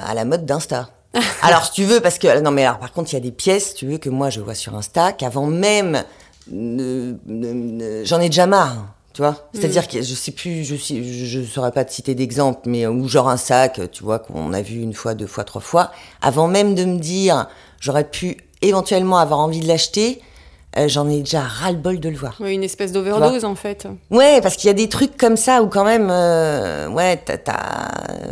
à 0.07 0.15
la 0.15 0.25
mode 0.25 0.45
d'Insta. 0.47 0.91
alors, 1.43 1.65
si 1.67 1.73
tu 1.73 1.85
veux, 1.85 2.01
parce 2.01 2.19
que 2.19 2.41
non, 2.41 2.51
mais 2.51 2.65
alors, 2.65 2.79
par 2.79 2.93
contre, 2.93 3.11
il 3.13 3.15
y 3.15 3.17
a 3.17 3.21
des 3.21 3.33
pièces, 3.33 3.69
si 3.71 3.75
tu 3.75 3.87
veux, 3.87 3.99
que 3.99 4.09
moi 4.09 4.31
je 4.31 4.41
vois 4.41 4.55
sur 4.55 4.75
Insta, 4.75 5.13
qu'avant 5.13 5.47
même, 5.47 6.03
j'en 6.51 8.21
ai 8.21 8.29
déjà 8.29 8.47
marre. 8.47 8.95
Tu 9.13 9.21
vois, 9.21 9.37
c'est-à-dire 9.53 9.89
que 9.89 10.01
je 10.01 10.15
sais 10.15 10.33
plus, 10.33 10.65
je 10.65 10.75
sais, 10.75 11.03
je, 11.03 11.25
je 11.27 11.43
saurais 11.43 11.73
pas 11.73 11.85
te 11.85 11.93
citer 11.93 12.15
d'exemple, 12.15 12.61
mais 12.67 12.87
ou 12.87 13.09
genre 13.09 13.29
un 13.29 13.37
sac, 13.37 13.81
tu 13.91 14.03
vois, 14.03 14.19
qu'on 14.19 14.53
a 14.53 14.63
vu 14.63 14.81
une 14.81 14.95
fois, 14.95 15.15
deux 15.15 15.27
fois, 15.27 15.45
trois 15.45 15.61
fois. 15.61 15.91
Avant 16.23 16.49
même 16.49 16.75
de 16.75 16.85
me 16.85 16.99
dire, 16.99 17.47
j'aurais 17.79 18.09
pu 18.09 18.39
éventuellement 18.63 19.19
avoir 19.19 19.41
envie 19.41 19.61
de 19.61 19.69
l'acheter, 19.69 20.23
euh, 20.79 20.89
j'en 20.89 21.07
ai 21.11 21.19
déjà 21.19 21.43
ras-le-bol 21.43 22.01
de 22.01 22.09
le 22.09 22.17
voir. 22.17 22.37
Oui, 22.41 22.55
une 22.55 22.65
espèce 22.65 22.93
d'overdose, 22.93 23.45
en 23.45 23.55
fait. 23.55 23.87
Ouais, 24.11 24.41
parce 24.41 24.57
qu'il 24.57 24.69
y 24.69 24.71
a 24.71 24.75
des 24.75 24.89
trucs 24.89 25.19
comme 25.19 25.37
ça 25.37 25.63
où 25.63 25.67
quand 25.67 25.85
même, 25.85 26.09
euh, 26.11 26.89
ouais, 26.89 27.19
t'as, 27.19 27.91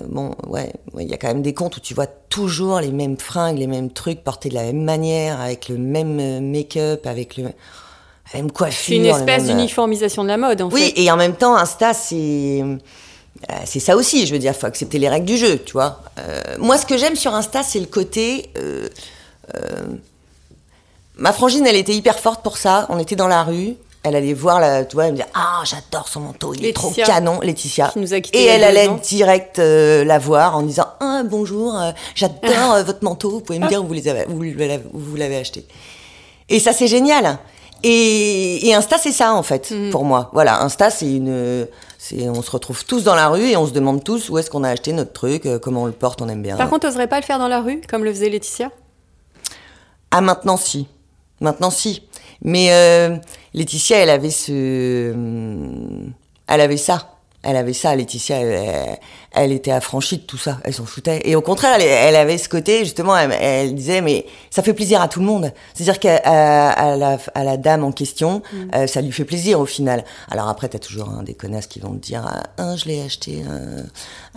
bon, 0.09 0.35
ouais, 0.47 0.73
ouais, 0.95 1.05
il 1.05 1.11
y 1.11 1.12
a 1.12 1.19
quand 1.19 1.29
même 1.29 1.43
des 1.43 1.53
comptes 1.53 1.77
où 1.77 1.81
tu 1.81 1.93
vois 1.93 2.07
toujours 2.07 2.81
les 2.81 2.93
mêmes 2.93 3.19
fringues, 3.19 3.59
les 3.59 3.66
mêmes 3.66 3.90
trucs 3.90 4.25
portés 4.25 4.49
de 4.49 4.55
la 4.55 4.62
même 4.62 4.83
manière, 4.83 5.38
avec 5.38 5.69
le 5.69 5.77
même 5.77 6.19
euh, 6.19 6.40
make-up, 6.40 7.07
avec 7.07 7.37
le, 7.37 7.51
la 8.33 8.40
même 8.40 8.50
coiffure. 8.52 8.85
C'est 8.88 8.96
une 8.96 9.06
espèce 9.06 9.42
même, 9.42 9.50
euh, 9.50 9.54
d'uniformisation 9.59 10.22
de 10.22 10.28
la 10.28 10.37
mode, 10.37 10.62
en 10.62 10.68
Oui, 10.70 10.92
fait. 10.94 11.00
et 11.02 11.11
en 11.11 11.16
même 11.16 11.35
temps, 11.35 11.56
Insta, 11.56 11.94
c'est, 11.94 12.62
euh, 12.62 12.76
c'est 13.64 13.80
ça 13.80 13.96
aussi. 13.96 14.26
Je 14.26 14.33
veux 14.33 14.38
dire, 14.38 14.54
faut 14.54 14.66
accepter 14.66 14.98
les 14.98 15.09
règles 15.09 15.26
du 15.26 15.37
jeu, 15.37 15.59
tu 15.59 15.72
vois. 15.72 16.00
Euh, 16.18 16.40
moi, 16.59 16.78
ce 16.78 16.87
que 16.87 16.96
j'aime 16.96 17.16
sur 17.16 17.35
Insta, 17.35 17.62
c'est 17.62 17.80
le 17.80 17.87
côté. 17.87 18.50
euh, 18.59 18.88
ma 21.16 21.33
frangine, 21.33 21.66
elle 21.66 21.76
était 21.76 21.94
hyper 21.94 22.18
forte 22.18 22.42
pour 22.42 22.56
ça. 22.56 22.87
On 22.88 22.98
était 22.98 23.16
dans 23.16 23.28
la 23.28 23.42
rue. 23.42 23.74
Elle 24.02 24.16
allait 24.16 24.33
voir, 24.33 24.61
la, 24.61 24.85
tu 24.87 24.94
vois, 24.94 25.04
elle 25.06 25.12
me 25.12 25.16
disait 25.18 25.28
Ah, 25.35 25.61
j'adore 25.64 26.09
son 26.09 26.20
manteau, 26.20 26.54
il 26.54 26.64
est 26.64 26.72
trop 26.72 26.90
canon, 26.90 27.38
Laetitia. 27.42 27.88
qui 27.92 27.98
nous 27.98 28.14
a 28.14 28.20
quittés 28.20 28.40
Et 28.42 28.46
elle 28.46 28.64
allait 28.64 28.88
direct 29.02 29.59
euh, 29.59 30.04
la 30.04 30.18
voir 30.18 30.56
en 30.56 30.62
disant 30.62 30.87
Ah, 31.00 31.20
bonjour, 31.22 31.78
euh, 31.78 31.90
j'adore 32.14 32.83
votre 32.85 33.04
manteau, 33.04 33.28
vous 33.28 33.40
pouvez 33.40 33.59
me 33.59 33.68
dire 33.68 33.85
où 33.85 33.88
vous 34.98 35.16
l'avez 35.16 35.37
acheté. 35.37 35.66
Et 36.48 36.61
ça, 36.61 36.72
c'est 36.72 36.87
génial. 36.87 37.38
Et, 37.83 38.69
et 38.69 38.75
Insta, 38.75 38.99
c'est 38.99 39.12
ça, 39.12 39.35
en 39.35 39.43
fait, 39.43 39.71
Mhm. 39.71 39.90
pour 39.90 40.05
moi. 40.05 40.31
Voilà, 40.33 40.62
Insta, 40.62 40.90
c'est 40.90 41.11
une. 41.11 41.66
On 42.35 42.43
se 42.43 42.51
retrouve 42.51 42.85
tous 42.85 43.05
dans 43.05 43.14
la 43.14 43.29
rue 43.29 43.43
et 43.51 43.57
on 43.57 43.66
se 43.66 43.73
demande 43.73 44.03
tous 44.03 44.31
où 44.31 44.38
est-ce 44.38 44.51
qu'on 44.51 44.64
a 44.64 44.71
acheté 44.71 44.93
notre 44.93 45.12
truc, 45.12 45.47
euh, 45.47 45.59
comment 45.59 45.83
on 45.83 45.87
le 45.87 45.93
porte, 45.93 46.21
on 46.23 46.29
aime 46.29 46.43
bien. 46.43 46.57
Par 46.57 46.69
contre, 46.69 46.88
t'oserais 46.88 47.07
pas 47.09 47.21
le 47.21 47.25
faire 47.27 47.38
dans 47.38 47.49
la 47.49 47.61
rue, 47.61 47.81
comme 47.88 48.05
le 48.05 48.12
faisait 48.12 48.29
Laetitia? 48.31 48.71
Ah, 50.11 50.21
maintenant, 50.21 50.57
si. 50.57 50.87
Maintenant, 51.40 51.71
si. 51.71 52.03
Mais 52.43 52.73
euh, 52.73 53.16
Laetitia, 53.55 53.99
elle 53.99 54.11
avait 54.11 54.31
ce. 54.31 55.12
hum, 55.12 56.12
Elle 56.49 56.61
avait 56.62 56.77
ça. 56.79 57.11
Elle 57.42 57.57
avait 57.57 57.72
ça, 57.72 57.96
Laetitia, 57.96 58.37
elle, 58.40 58.98
elle- 59.33 59.53
était 59.53 59.70
affranchie 59.70 60.18
de 60.18 60.22
tout 60.22 60.37
ça, 60.37 60.59
elle 60.64 60.74
s'en 60.74 60.85
foutait. 60.85 61.22
Et 61.24 61.35
au 61.37 61.40
contraire, 61.40 61.76
elle, 61.76 61.83
elle 61.87 62.16
avait 62.16 62.37
ce 62.37 62.50
côté, 62.50 62.81
justement, 62.81 63.16
elle, 63.16 63.33
elle 63.33 63.74
disait, 63.74 64.03
mais 64.03 64.26
ça 64.50 64.62
fait 64.62 64.74
plaisir 64.74 65.00
à 65.00 65.09
tout 65.09 65.20
le 65.20 65.26
monde. 65.26 65.50
C'est-à-dire 65.72 65.98
qu'à 65.98 66.16
à, 66.18 66.96
la, 66.96 67.16
à 67.35 67.44
la 67.44 67.57
dame 67.57 67.83
en 67.83 67.92
question, 67.92 68.42
euh, 68.74 68.87
ça 68.87 69.00
lui 69.00 69.11
fait 69.12 69.24
plaisir 69.24 69.59
au 69.59 69.64
final. 69.64 70.05
Alors 70.31 70.48
après, 70.48 70.68
t'as 70.68 70.79
toujours 70.79 71.09
hein, 71.09 71.22
des 71.22 71.33
connasses 71.35 71.66
qui 71.66 71.81
vont 71.81 71.92
te 71.94 71.98
dire, 72.05 72.24
ah, 72.29 72.42
un, 72.62 72.76
je 72.76 72.85
l'ai 72.85 73.03
acheté 73.03 73.42
euh, 73.48 73.83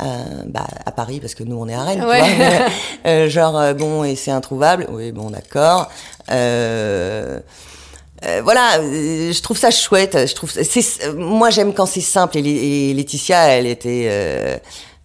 euh, 0.02 0.06
bah, 0.48 0.66
à 0.86 0.92
Paris, 0.94 1.20
parce 1.20 1.36
que 1.36 1.44
nous, 1.44 1.58
on 1.58 1.68
est 1.68 1.74
à 1.76 1.84
Rennes, 1.84 2.00
tu 2.00 2.06
Ouais. 2.08 2.22
vois. 2.36 2.68
Euh, 3.06 3.28
genre, 3.30 3.74
bon, 3.74 4.06
et 4.06 4.16
c'est 4.16 4.32
introuvable. 4.32 4.88
Oui, 4.90 5.12
bon, 5.12 5.30
d'accord. 5.30 5.90
Euh, 6.32 7.40
euh, 8.26 8.42
voilà, 8.44 8.80
euh, 8.80 9.32
je 9.34 9.42
trouve 9.42 9.58
ça 9.58 9.72
chouette. 9.72 10.28
Je 10.28 10.34
trouve 10.34 10.50
c'est 10.52 11.14
moi 11.16 11.50
j'aime 11.50 11.74
quand 11.74 11.86
c'est 11.86 12.02
simple 12.02 12.38
et, 12.38 12.94
Laetitia 12.94 13.48
elle 13.50 13.68
était 13.68 14.08
euh, 14.10 14.58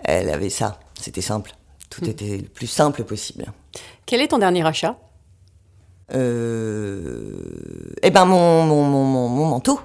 elle 0.04 0.30
avait 0.30 0.50
ça. 0.50 0.78
C'était 1.00 1.20
simple. 1.20 1.52
Tout 1.90 2.08
était 2.08 2.38
le 2.38 2.48
plus 2.48 2.66
simple 2.66 3.02
possible. 3.04 3.46
Quel 4.06 4.20
est 4.20 4.28
ton 4.28 4.38
dernier 4.38 4.64
achat? 4.66 4.96
Euh, 6.14 7.32
eh 8.02 8.10
ben 8.10 8.24
mon 8.24 8.62
mon, 8.64 8.82
mon, 8.84 9.04
mon, 9.04 9.28
mon 9.28 9.46
manteau. 9.46 9.80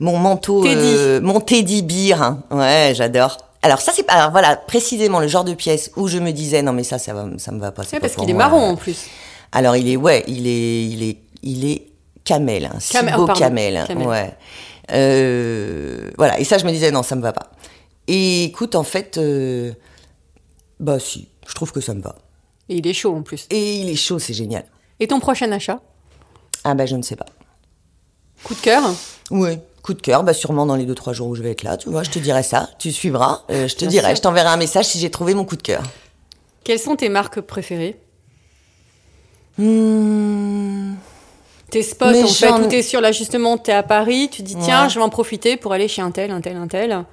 Mon 0.00 0.16
manteau 0.16 0.62
Teddy. 0.62 1.20
mon 1.22 1.40
Teddy 1.40 1.82
Beer. 1.82 2.22
hein. 2.22 2.42
Ouais, 2.50 2.92
j'adore. 2.94 3.36
Alors 3.62 3.80
ça 3.80 3.92
c'est 3.92 4.04
pas 4.04 4.12
alors 4.14 4.30
voilà, 4.30 4.54
précisément 4.54 5.18
le 5.18 5.26
genre 5.26 5.42
de 5.44 5.54
pièce 5.54 5.90
où 5.96 6.06
je 6.06 6.18
me 6.18 6.30
disais 6.30 6.62
non 6.62 6.72
mais 6.72 6.84
ça 6.84 6.98
ça 6.98 7.12
va 7.12 7.26
ça 7.38 7.50
me 7.50 7.58
va 7.58 7.72
pas. 7.72 7.82
c'est 7.82 7.98
Parce 7.98 8.14
qu'il 8.14 8.30
est 8.30 8.34
marron, 8.34 8.60
en 8.60 8.76
plus. 8.76 9.06
Alors 9.50 9.74
il 9.76 9.88
est 9.88 9.96
ouais, 9.96 10.22
il 10.28 10.46
est 10.46 10.84
il 10.84 11.02
est 11.02 11.16
il 11.42 11.64
est 11.68 11.87
camel, 12.28 12.70
un 12.74 12.78
si 12.80 12.92
Camel- 12.92 13.14
beau 13.16 13.26
oh, 13.28 13.32
camel, 13.32 13.84
camel. 13.86 14.06
ouais. 14.06 14.36
Euh, 14.92 16.10
voilà 16.16 16.38
et 16.40 16.44
ça 16.44 16.56
je 16.58 16.64
me 16.64 16.70
disais 16.70 16.90
non 16.90 17.02
ça 17.02 17.14
me 17.16 17.22
va 17.22 17.32
pas. 17.32 17.50
Et 18.06 18.44
écoute 18.44 18.74
en 18.74 18.84
fait 18.84 19.18
euh, 19.18 19.72
bah 20.80 20.98
si, 20.98 21.28
je 21.48 21.54
trouve 21.54 21.72
que 21.72 21.80
ça 21.80 21.94
me 21.94 22.00
va. 22.02 22.14
Et 22.70 22.76
il 22.76 22.86
est 22.86 22.92
chaud, 22.92 23.14
en 23.16 23.22
plus. 23.22 23.46
Et 23.48 23.76
il 23.76 23.88
est 23.88 23.96
chaud, 23.96 24.18
c'est 24.18 24.34
génial. 24.34 24.64
Et 25.00 25.06
ton 25.08 25.20
prochain 25.20 25.50
achat? 25.52 25.80
Ah 26.64 26.74
bah 26.74 26.84
je 26.86 26.96
ne 26.96 27.02
sais 27.02 27.16
pas. 27.16 27.24
Coup 28.44 28.54
de 28.54 28.60
cœur? 28.60 28.82
Oui, 29.30 29.58
coup 29.82 29.94
de 29.94 30.02
cœur, 30.02 30.22
bah 30.22 30.34
sûrement 30.34 30.66
dans 30.66 30.76
les 30.76 30.84
deux 30.86 30.94
trois 30.94 31.14
jours 31.14 31.28
où 31.28 31.34
je 31.34 31.42
vais 31.42 31.50
être 31.52 31.62
là, 31.62 31.76
tu 31.78 31.88
vois, 31.88 32.02
je 32.02 32.10
te 32.10 32.18
dirai 32.18 32.42
ça, 32.42 32.68
tu 32.78 32.92
suivras, 32.92 33.42
euh, 33.50 33.66
je 33.68 33.74
te 33.74 33.80
Bien 33.80 33.88
dirai, 33.88 34.06
sûr. 34.08 34.16
je 34.16 34.20
t'enverrai 34.22 34.48
un 34.50 34.56
message 34.58 34.84
si 34.86 34.98
j'ai 34.98 35.10
trouvé 35.10 35.32
mon 35.34 35.44
coup 35.46 35.56
de 35.56 35.62
cœur. 35.62 35.82
Quelles 36.64 36.78
sont 36.78 36.94
tes 36.96 37.08
marques 37.08 37.40
préférées? 37.40 37.98
Hmm, 39.56 40.94
Tes 41.70 41.82
spots, 41.82 42.06
en 42.06 42.26
fait, 42.26 42.50
où 42.50 42.66
t'es 42.66 42.82
sur, 42.82 43.00
là, 43.00 43.12
justement, 43.12 43.58
t'es 43.58 43.72
à 43.72 43.82
Paris, 43.82 44.28
tu 44.32 44.42
dis, 44.42 44.56
tiens, 44.56 44.84
Ouais. 44.84 44.88
je 44.90 44.94
vais 44.98 45.04
en 45.04 45.10
profiter 45.10 45.56
pour 45.58 45.72
aller 45.74 45.86
chez 45.88 46.00
un 46.00 46.10
tel, 46.10 46.30
un 46.30 46.40
tel, 46.40 46.56
un 46.56 46.66
tel. 46.68 47.04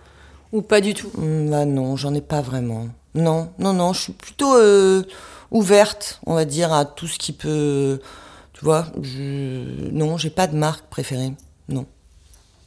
Ou 0.54 0.62
pas 0.62 0.80
du 0.80 0.94
tout? 0.94 1.10
Bah 1.18 1.66
non, 1.66 1.98
j'en 1.98 2.14
ai 2.14 2.22
pas 2.22 2.40
vraiment. 2.42 2.88
Non, 3.16 3.52
non, 3.60 3.74
non, 3.74 3.92
je 3.94 4.02
suis 4.04 4.14
plutôt 4.14 4.56
euh, 4.56 5.04
ouverte, 5.52 6.22
on 6.26 6.34
va 6.36 6.46
dire, 6.46 6.72
à 6.72 6.86
tout 6.86 7.08
ce 7.08 7.18
qui 7.20 7.34
peut, 7.34 8.00
tu 8.54 8.64
vois. 8.64 8.86
Je... 9.02 9.90
Non, 9.92 10.18
j'ai 10.18 10.30
pas 10.30 10.48
de 10.48 10.56
marque 10.56 10.86
préférée, 10.86 11.34
non. 11.68 11.86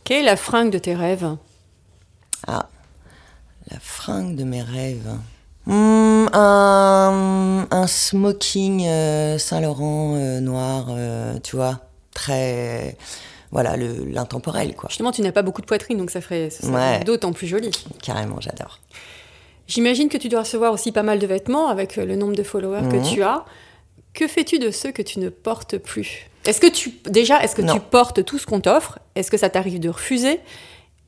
Quelle 0.05 0.19
est 0.21 0.27
la 0.27 0.37
fringue 0.37 0.71
de 0.71 0.79
tes 0.79 0.95
rêves? 0.95 1.37
Ah, 2.47 2.69
la 3.71 3.79
fringue 3.81 4.37
de 4.37 4.45
mes 4.45 4.63
rêves. 4.63 5.09
Hmm, 5.69 6.27
un, 6.33 7.67
un 7.71 7.87
smoking 7.87 8.87
euh, 8.87 9.37
Saint-Laurent 9.39 10.15
euh, 10.17 10.41
noir, 10.41 10.87
euh, 10.91 11.39
tu 11.43 11.57
vois, 11.57 11.81
très. 12.15 12.97
Voilà, 13.51 13.77
le- 13.77 14.05
l'intemporel, 14.07 14.75
quoi. 14.75 14.89
Justement, 14.89 15.13
tu 15.13 15.23
n'as 15.23 15.33
pas 15.33 15.43
beaucoup 15.43 15.61
de 15.61 15.67
poitrine, 15.67 15.97
donc 15.99 16.11
ça 16.11 16.21
ferait 16.21 16.51
ça 16.51 16.67
serait 16.67 16.75
Ouais. 16.99 17.05
d'autant 17.05 17.33
plus 17.33 17.47
joli. 17.47 17.71
Carrément, 18.03 18.41
j'adore. 18.41 18.79
J'imagine 19.67 20.09
que 20.09 20.17
tu 20.19 20.29
dois 20.31 20.41
recevoir 20.41 20.73
aussi 20.73 20.93
pas 20.93 21.03
mal 21.03 21.19
de 21.19 21.27
vêtements 21.27 21.69
avec 21.69 21.97
le 21.97 22.17
nombre 22.17 22.35
de 22.35 22.43
followers 22.43 22.83
Mhm. 22.83 22.93
que 23.03 23.09
tu 23.15 23.23
as. 23.23 23.45
Que 24.15 24.27
fais-tu 24.27 24.59
de 24.59 24.71
ceux 24.71 24.91
que 24.93 25.03
tu 25.03 25.19
ne 25.21 25.29
portes 25.29 25.77
plus? 25.79 26.27
Est-ce 26.47 26.61
que 26.61 26.67
tu 26.67 26.95
déjà, 27.07 27.43
est-ce 27.43 27.55
que 27.55 27.63
Non. 27.63 27.75
tu 27.75 27.81
portes 27.81 28.25
tout 28.25 28.39
ce 28.39 28.47
qu'on 28.47 28.61
t'offre? 28.61 28.99
Est-ce 29.15 29.31
que 29.31 29.37
ça 29.37 29.51
t'arrive 29.51 29.81
de 29.81 29.91
refuser? 29.91 30.41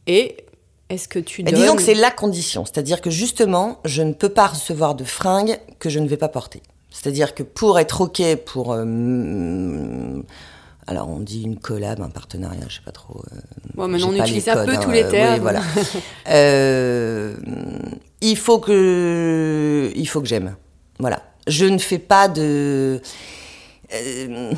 Et 0.07 0.37
est-ce 0.91 1.09
que 1.09 1.19
tu 1.19 1.43
donnes 1.43 1.55
disons 1.55 1.77
que 1.77 1.83
c'est 1.83 1.95
la 1.95 2.11
condition. 2.11 2.65
C'est-à-dire 2.65 3.01
que 3.01 3.11
justement, 3.11 3.79
je 3.85 4.03
ne 4.03 4.13
peux 4.13 4.29
pas 4.29 4.49
recevoir 4.49 4.95
de 4.95 5.05
fringues 5.05 5.59
que 5.79 5.89
je 5.89 5.99
ne 6.01 6.09
vais 6.09 6.17
pas 6.17 6.29
porter. 6.29 6.63
C'est-à-dire 6.91 7.35
que 7.35 7.43
pour 7.43 7.79
être 7.79 8.01
OK 8.03 8.21
pour. 8.45 8.73
euh, 8.73 10.23
alors, 10.87 11.09
on 11.09 11.21
dit 11.21 11.43
une 11.43 11.57
collab, 11.59 12.01
un 12.03 12.09
partenariat, 12.11 12.65
je 12.69 12.75
sais 12.77 12.81
pas 12.85 12.91
trop. 12.91 13.23
euh, 13.33 13.37
Bon, 13.75 13.87
maintenant 13.87 14.09
on 14.09 14.15
utilise 14.17 14.49
un 14.49 14.65
peu 14.65 14.73
hein, 14.75 14.81
tous 14.83 14.91
les 14.91 15.05
euh, 15.05 15.11
termes. 15.11 15.35
Oui, 15.35 15.41
voilà. 15.41 15.63
Euh, 16.29 17.37
il 18.21 18.37
faut 18.37 18.59
que. 18.59 19.93
Il 19.95 20.07
faut 20.09 20.21
que 20.21 20.27
j'aime. 20.27 20.57
Voilà. 20.99 21.23
Je 21.47 21.65
ne 21.67 21.79
fais 21.79 21.99
pas 21.99 22.29
de. 22.29 23.01
euh, 23.95 24.53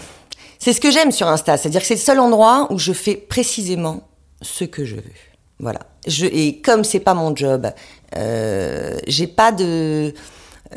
c'est 0.59 0.73
ce 0.73 0.81
que 0.81 0.91
j'aime 0.91 1.13
sur 1.13 1.27
Insta. 1.29 1.57
C'est-à-dire 1.57 1.81
que 1.83 1.87
c'est 1.87 1.95
le 1.95 2.01
seul 2.01 2.19
endroit 2.21 2.67
où 2.71 2.79
je 2.79 2.93
fais 2.93 3.15
précisément 3.17 4.09
ce 4.41 4.65
que 4.65 4.85
je 4.85 4.97
veux. 4.97 5.03
Voilà. 5.63 5.81
Je, 6.07 6.27
et 6.27 6.59
comme 6.61 6.85
c'est 6.85 7.01
pas 7.01 7.15
mon 7.15 7.35
job, 7.35 7.71
euh, 8.17 8.99
j'ai 9.07 9.27
pas 9.29 9.53
de. 9.53 10.13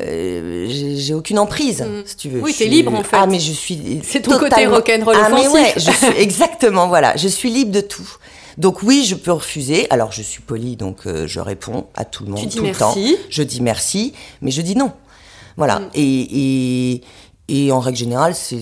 euh, 0.00 0.66
j'ai 0.98 1.12
aucune 1.14 1.38
emprise, 1.38 1.84
si 2.06 2.16
tu 2.16 2.28
veux. 2.28 2.40
Mm. 2.40 2.44
Oui, 2.44 2.54
t'es 2.56 2.66
libre, 2.66 2.94
en 2.94 3.02
fait. 3.02 3.16
Ah, 3.18 3.26
mais 3.26 3.40
je 3.40 3.52
suis. 3.52 4.00
C'est 4.04 4.20
ton 4.22 4.32
côté 4.38 4.50
totalement- 4.50 4.76
rock'n'roll 4.76 5.16
Ah, 5.18 5.28
mais 5.30 5.48
ouais, 5.48 5.72
je 5.76 5.90
suis 5.90 6.06
exactement, 6.18 6.88
voilà. 6.88 7.16
Je 7.16 7.28
suis 7.28 7.50
libre 7.50 7.72
de 7.72 7.80
tout. 7.80 8.08
Donc 8.58 8.82
oui, 8.82 9.04
je 9.06 9.14
peux 9.16 9.32
refuser. 9.32 9.86
Alors 9.90 10.12
je 10.12 10.22
suis 10.22 10.40
polie, 10.40 10.76
donc 10.76 11.06
euh, 11.06 11.26
je 11.26 11.40
réponds 11.40 11.88
à 11.94 12.06
tout 12.06 12.24
le 12.24 12.30
monde 12.30 12.40
Tu 12.40 12.46
dis 12.46 12.56
tout 12.56 12.62
merci. 12.62 12.78
le 13.10 13.16
temps. 13.16 13.22
Je 13.28 13.42
dis 13.42 13.60
merci, 13.60 14.14
mais 14.40 14.50
je 14.50 14.62
dis 14.62 14.76
non. 14.76 14.92
Voilà. 15.58 15.80
Mm. 15.80 15.88
Et, 15.94 16.92
et 16.94 17.02
et 17.48 17.70
en 17.72 17.80
règle 17.80 17.98
générale, 17.98 18.34
c'est 18.34 18.60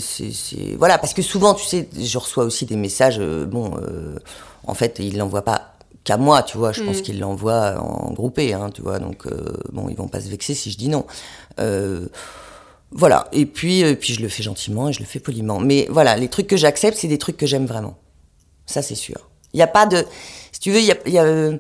voilà 0.79 0.99
parce 0.99 1.15
que 1.15 1.23
souvent, 1.23 1.55
tu 1.55 1.65
sais, 1.65 1.89
je 1.99 2.19
reçois 2.19 2.45
aussi 2.45 2.67
des 2.67 2.77
messages. 2.77 3.19
euh, 3.21 3.45
bon, 3.47 3.77
euh, 3.81 4.17
en 4.67 4.75
fait, 4.75 4.97
ils 4.99 5.17
l'envoient 5.17 5.45
pas 5.45 5.74
qu'à 6.05 6.17
moi, 6.19 6.43
tu 6.43 6.59
vois. 6.59 6.73
Je 6.73 6.83
pense 6.83 7.01
qu'ils 7.01 7.19
l'envoient 7.19 7.81
en 7.81 8.13
groupé, 8.13 8.53
hein, 8.53 8.71
tu 8.73 8.83
vois. 8.83 8.99
Donc 8.99 9.27
euh, 9.27 9.57
bon, 9.73 9.89
ils 9.89 9.97
vont 9.97 10.09
pas 10.09 10.21
se 10.21 10.29
vexer 10.29 10.55
si 10.55 10.71
je 10.71 10.79
dis 10.79 10.89
non. 10.89 11.07
Euh, 11.59 12.07
voilà. 12.93 13.29
Et 13.33 13.47
puis, 13.47 13.83
euh, 13.83 13.95
puis 13.95 14.15
je 14.15 14.21
le 14.21 14.29
fais 14.29 14.43
gentiment 14.43 14.89
et 14.89 14.93
je 14.93 15.01
le 15.01 15.07
fais 15.07 15.19
poliment. 15.19 15.59
Mais 15.59 15.87
voilà, 15.91 16.17
les 16.17 16.29
trucs 16.29 16.47
que 16.47 16.57
j'accepte, 16.57 16.97
c'est 16.97 17.09
des 17.09 17.19
trucs 17.19 17.37
que 17.37 17.47
j'aime 17.47 17.67
vraiment. 17.67 17.97
Ça, 18.67 18.83
c'est 18.83 18.95
sûr. 18.95 19.29
Il 19.53 19.57
n'y 19.57 19.63
a 19.63 19.67
pas 19.67 19.87
de. 19.87 20.05
Si 20.53 20.61
tu 20.61 20.71
veux, 20.71 20.79
il 20.79 20.87
y 20.87 20.93
a. 20.93 21.09
y 21.09 21.19
a, 21.19 21.25
euh, 21.25 21.59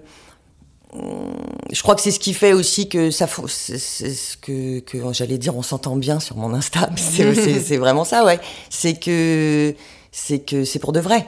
je 1.72 1.82
crois 1.82 1.96
que 1.96 2.00
c'est 2.00 2.12
ce 2.12 2.20
qui 2.20 2.34
fait 2.34 2.52
aussi 2.52 2.88
que 2.88 3.10
ça. 3.10 3.26
C'est 3.48 3.78
ce 3.78 4.36
que, 4.36 4.78
que 4.78 5.12
j'allais 5.12 5.38
dire, 5.38 5.56
on 5.56 5.62
s'entend 5.62 5.96
bien 5.96 6.20
sur 6.20 6.36
mon 6.36 6.54
Insta. 6.54 6.88
c'est 6.96 7.76
vraiment 7.78 8.04
ça, 8.04 8.24
ouais. 8.24 8.38
C'est 8.70 8.94
que 8.94 9.74
c'est 10.12 10.38
que 10.38 10.64
c'est 10.64 10.78
pour 10.78 10.92
de 10.92 11.00
vrai. 11.00 11.26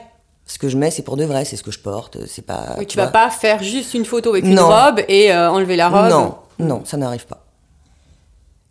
Ce 0.49 0.57
que 0.57 0.69
je 0.69 0.77
mets, 0.77 0.91
c'est 0.91 1.01
pour 1.03 1.17
de 1.17 1.25
vrai. 1.25 1.43
C'est 1.45 1.57
ce 1.57 1.63
que 1.63 1.71
je 1.71 1.79
porte. 1.79 2.25
C'est 2.25 2.41
pas. 2.45 2.75
Oui, 2.77 2.87
tu 2.87 2.95
vois. 2.95 3.05
vas 3.05 3.11
pas 3.11 3.29
faire 3.29 3.61
juste 3.61 3.93
une 3.93 4.05
photo 4.05 4.29
avec 4.31 4.45
une 4.45 4.59
robe 4.59 5.01
et 5.09 5.31
euh, 5.33 5.51
enlever 5.51 5.75
la 5.75 5.89
robe. 5.89 6.09
Non, 6.09 6.35
non, 6.57 6.81
ça 6.85 6.95
n'arrive 6.97 7.25
pas. 7.25 7.43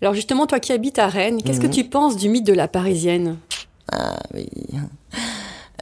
Alors 0.03 0.15
justement, 0.15 0.47
toi 0.47 0.59
qui 0.61 0.73
habites 0.73 0.99
à 0.99 1.07
Rennes, 1.09 1.43
qu'est-ce 1.43 1.59
Mhm. 1.61 1.69
que 1.69 1.75
tu 1.75 1.85
penses 1.85 2.17
du 2.17 2.29
mythe 2.29 2.47
de 2.47 2.53
la 2.55 2.67
Parisienne? 2.69 3.37
Ah 3.93 4.17
oui. 4.35 4.49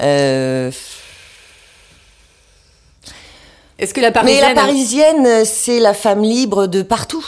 Euh, 0.00 0.70
Est-ce 3.78 3.92
que 3.94 4.00
la 4.00 4.09
Mais 4.09 4.12
Parisienne... 4.12 4.48
la 4.48 4.54
parisienne, 4.54 5.44
c'est 5.44 5.80
la 5.80 5.94
femme 5.94 6.22
libre 6.22 6.66
de 6.66 6.83
partout, 6.83 7.24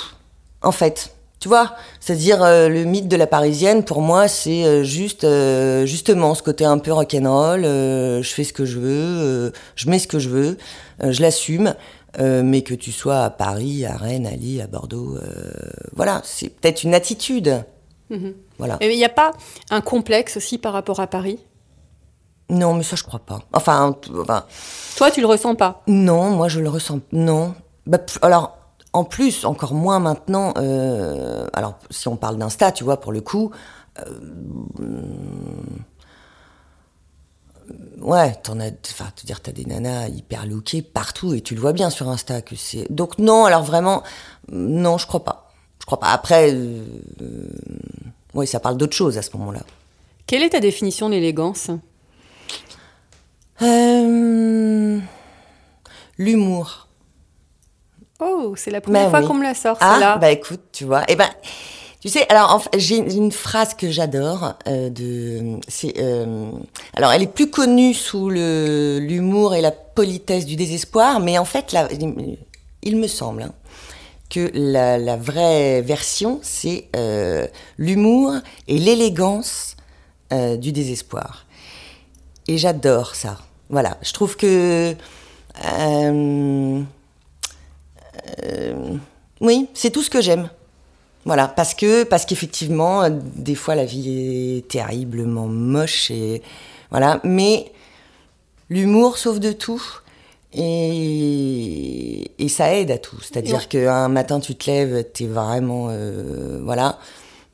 en 0.63 0.73
fait. 0.73 1.13
Tu 1.39 1.49
vois 1.49 1.75
C'est-à-dire, 2.01 2.43
euh, 2.43 2.69
le 2.69 2.85
mythe 2.85 3.09
de 3.09 3.17
la 3.17 3.27
parisienne, 3.27 3.85
pour 3.85 4.01
moi, 4.01 4.27
c'est 4.27 4.65
euh, 4.65 4.85
juste, 4.85 5.25
euh, 5.25 5.85
justement, 5.85 6.35
ce 6.35 6.43
côté 6.43 6.65
un 6.65 6.79
peu 6.79 6.93
rock'n'roll. 6.93 7.63
je 7.63 8.31
fais 8.35 8.45
ce 8.45 8.53
que 8.53 8.65
je 8.65 8.79
veux, 8.79 9.53
je 9.75 9.91
mets 9.91 9.99
ce 9.99 10.09
que 10.09 10.19
je 10.19 10.29
veux, 10.29 10.59
je 11.03 11.21
l'assume. 11.21 11.75
mais 12.19 12.63
que 12.63 12.75
tu 12.75 12.93
sois 12.93 13.25
à 13.25 13.31
Paris, 13.31 13.85
à 13.85 13.97
Rennes, 13.97 14.27
à 14.27 14.35
Lille, 14.35 14.63
à 14.63 14.67
Bordeaux, 14.67 15.19
voilà, 15.95 16.23
c'est 16.25 16.49
peut-être 16.49 16.85
une 16.85 16.95
attitude. 16.95 17.63
Voilà. 18.59 18.79
Mais 18.81 18.95
il 18.95 18.97
n'y 18.97 19.05
a 19.05 19.11
pas 19.11 19.33
un 19.71 19.83
complexe 19.83 20.39
aussi 20.39 20.57
par 20.59 20.73
rapport 20.73 21.01
à 21.01 21.07
Paris? 21.07 21.39
Non, 22.49 22.75
mais 22.75 22.85
ça, 22.85 22.97
je 22.97 23.03
crois 23.03 23.19
pas. 23.19 23.41
Enfin, 23.53 23.97
enfin 24.19 24.47
Toi, 24.97 25.11
tu 25.11 25.21
le 25.21 25.27
ressens 25.27 25.57
pas? 25.57 25.83
Non, 25.89 26.31
moi 26.31 26.49
je 26.49 26.61
le 26.61 26.69
ressens. 26.69 27.01
Non. 27.13 27.55
Bah, 27.87 27.99
alors, 28.23 28.57
en 28.97 29.05
plus, 29.05 29.45
encore 29.45 29.75
moins 29.75 29.99
maintenant. 29.99 30.55
euh, 30.57 31.47
alors, 31.53 31.79
si 31.91 32.09
on 32.09 32.17
parle 32.17 32.39
d'Insta, 32.39 32.73
tu 32.73 32.83
vois, 32.83 32.99
pour 32.99 33.13
le 33.13 33.21
coup. 33.21 33.51
euh, 33.99 34.05
ouais, 38.01 38.35
t'en 38.43 38.59
as. 38.59 38.71
Enfin, 38.91 39.11
te 39.15 39.27
dire, 39.27 39.41
t'as 39.41 39.53
des 39.53 39.67
nanas 39.67 40.09
hyper 40.09 40.47
lookées 40.47 40.81
partout 40.83 41.35
et 41.35 41.43
tu 41.43 41.55
le 41.55 41.61
vois 41.61 41.75
bien 41.75 41.91
sur 41.91 42.09
Insta 42.09 42.41
que 42.41 42.57
c'est. 42.57 42.91
Donc, 42.91 43.19
non, 43.19 43.45
alors 43.45 43.63
vraiment, 43.63 44.03
non, 44.51 44.97
je 44.97 45.07
crois 45.07 45.25
pas. 45.25 45.53
Je 45.81 45.85
crois 45.85 46.01
pas. 46.01 46.09
Après, 46.09 46.53
euh, 46.55 46.83
euh, 47.21 47.49
oui, 48.35 48.47
ça 48.47 48.61
parle 48.61 48.79
d'autre 48.79 48.97
chose 48.97 49.19
à 49.19 49.23
ce 49.23 49.37
moment-là. 49.37 49.61
Quelle 50.27 50.43
est 50.43 50.51
ta 50.51 50.61
définition 50.61 51.09
de 51.09 51.15
l'élégance? 51.15 51.71
L'humour. 56.19 56.86
Oh, 58.21 58.55
c'est 58.57 58.71
la 58.71 58.81
première 58.81 59.05
Ben 59.05 59.11
fois 59.11 59.21
oui. 59.21 59.27
qu'on 59.27 59.35
me 59.35 59.43
la 59.43 59.55
sort, 59.55 59.77
Ah, 59.81 59.93
celle-là. 59.95 60.17
bah 60.19 60.31
écoute, 60.31 60.61
tu 60.73 60.85
vois. 60.85 61.03
Eh 61.09 61.17
ben, 61.17 61.29
tu 62.01 62.09
sais, 62.09 62.25
alors 62.31 62.55
en 62.55 62.59
fait, 62.61 62.71
j'ai 62.79 62.97
une 62.97 63.33
phrase 63.33 63.75
que 63.75 63.91
j'adore. 63.91 64.55
Euh, 64.69 64.89
de, 64.91 65.59
c'est, 65.69 65.95
euh, 65.99 66.51
alors, 66.95 67.13
elle 67.13 67.23
est 67.23 67.27
plus 67.33 67.51
connue 67.51 67.93
sous 67.95 68.31
le 68.31 68.99
l'humour 69.01 69.55
et 69.55 69.61
la 69.61 69.71
politesse 69.71 70.47
du 70.47 70.57
désespoir, 70.57 71.21
mais 71.21 71.37
en 71.39 71.45
fait, 71.45 71.73
là, 71.73 71.89
il, 72.83 72.97
me 72.97 73.07
semble 73.07 73.43
hein, 73.43 73.53
que 74.31 74.51
la, 74.55 74.97
la 74.99 75.17
vraie 75.17 75.83
version, 75.83 76.39
c'est 76.43 76.89
euh, 76.97 77.47
l'humour 77.77 78.35
et 78.69 78.79
l'élégance 78.79 79.77
du 80.31 80.73
désespoir. 80.73 81.47
Et 82.49 82.59
j'adore 82.59 83.15
ça. 83.15 83.39
Voilà, 83.71 83.97
je 84.03 84.13
trouve 84.13 84.37
que 84.37 84.95
oui, 89.41 89.69
c'est 89.75 89.91
tout 89.91 90.03
ce 90.03 90.11
que 90.11 90.21
j'aime. 90.21 90.49
Voilà, 91.27 91.49
parce 91.49 91.75
que 91.75 92.05
parce 92.05 92.25
qu'effectivement, 92.25 93.03
euh, 93.03 93.11
des 93.11 93.57
fois 93.57 93.75
la 93.75 93.85
vie 93.85 94.59
est 94.59 94.69
terriblement 94.69 95.49
moche 95.49 96.13
et 96.13 96.41
voilà, 96.91 97.21
mais 97.25 97.73
l'humour 98.71 99.19
sauve 99.19 99.41
de 99.41 99.51
tout 99.51 99.83
et, 100.53 102.31
et 102.39 102.49
ça 102.49 102.73
aide 102.73 102.93
à 102.93 102.99
tout. 102.99 103.21
C'est-à-dire 103.21 103.69
qu'un 103.69 104.07
matin 104.07 104.39
tu 104.39 104.55
te 104.55 104.71
lèves, 104.71 105.05
t'es 105.13 105.27
vraiment 105.27 105.89
euh, 105.91 106.61
voilà. 106.63 107.01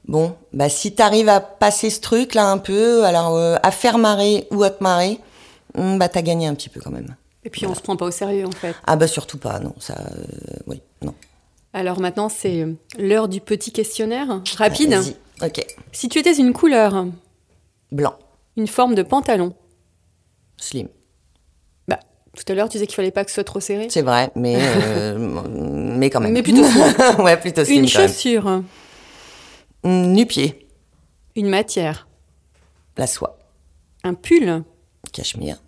Bon, 0.07 0.35
bah 0.53 0.69
si 0.69 0.95
t'arrives 0.95 1.31
à 1.31 1.41
passer 1.41 1.89
ce 1.89 2.01
truc 2.01 2.35
là 2.35 2.51
un 2.51 2.59
peu, 2.59 3.05
alors 3.05 3.39
euh, 3.39 3.57
à 3.63 3.71
faire 3.71 3.97
marrer 3.97 4.47
ou 4.51 4.63
à 4.65 4.71
te 4.71 4.83
marrer, 4.83 5.19
hum, 5.79 5.99
bah 5.99 6.11
t'as 6.11 6.21
gagné 6.21 6.47
un 6.47 6.55
petit 6.55 6.69
peu 6.69 6.81
quand 6.81 6.91
même. 6.91 7.17
Et 7.45 7.51
puis 7.51 7.67
on 7.67 7.75
se 7.75 7.81
prend 7.81 7.97
pas 7.97 8.07
au 8.07 8.11
sérieux, 8.11 8.47
en 8.47 8.53
fait. 8.53 8.75
Ah 8.87 8.97
bah 8.97 9.07
surtout 9.09 9.39
pas, 9.39 9.59
non, 9.59 9.75
ça, 9.79 9.95
euh, 9.99 10.25
oui, 10.67 10.81
non. 11.03 11.15
Alors 11.73 12.01
maintenant, 12.01 12.29
c'est 12.29 12.67
l'heure 12.99 13.29
du 13.29 13.41
petit 13.41 13.73
questionnaire. 13.73 14.41
Rapide. 14.57 14.91
Vas-y. 14.93 15.17
Ok. 15.45 15.65
Si 15.91 16.09
tu 16.09 16.19
étais 16.19 16.35
une 16.37 16.53
couleur, 16.53 17.07
Blanc, 17.91 18.15
une 18.57 18.67
forme 18.69 18.95
de 18.95 19.03
pantalon, 19.03 19.55
slim. 20.57 20.89
bah, 21.89 21.99
tout 22.37 22.45
à 22.49 22.55
l'heure, 22.55 22.69
tu 22.69 22.73
disais 22.77 22.87
qu'il 22.87 22.95
fallait 22.95 23.11
pas 23.11 23.25
que 23.25 23.31
ce 23.31 23.35
soit 23.35 23.45
trop 23.45 23.59
serré. 23.61 23.89
C'est 23.91 24.03
vrai, 24.03 24.31
mais 24.37 24.57
euh, 24.59 25.19
mais 25.99 26.11
quand 26.11 26.21
même. 26.21 26.33
Mais 26.33 26.43
plutôt 26.43 26.63
slim. 26.65 26.85
ouais, 27.25 27.37
plutôt 27.39 27.65
slim 27.65 27.83
Une 27.85 27.91
quand 27.91 27.99
même. 27.99 28.09
chaussure, 28.09 28.63
Mm, 29.85 30.13
Nu-pied, 30.13 30.69
une 31.35 31.49
matière, 31.49 32.07
la 32.97 33.09
soie, 33.09 33.37
un 34.05 34.15
pull, 34.15 34.63
cachemire, 35.13 35.61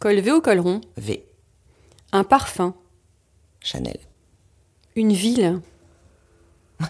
col 0.00 0.20
V 0.20 0.32
ou 0.32 0.40
col 0.40 0.60
rond, 0.60 0.80
V, 0.96 1.24
un 2.12 2.24
parfum, 2.24 2.74
Chanel. 3.60 3.98
une 4.94 5.12
ville, 5.12 5.60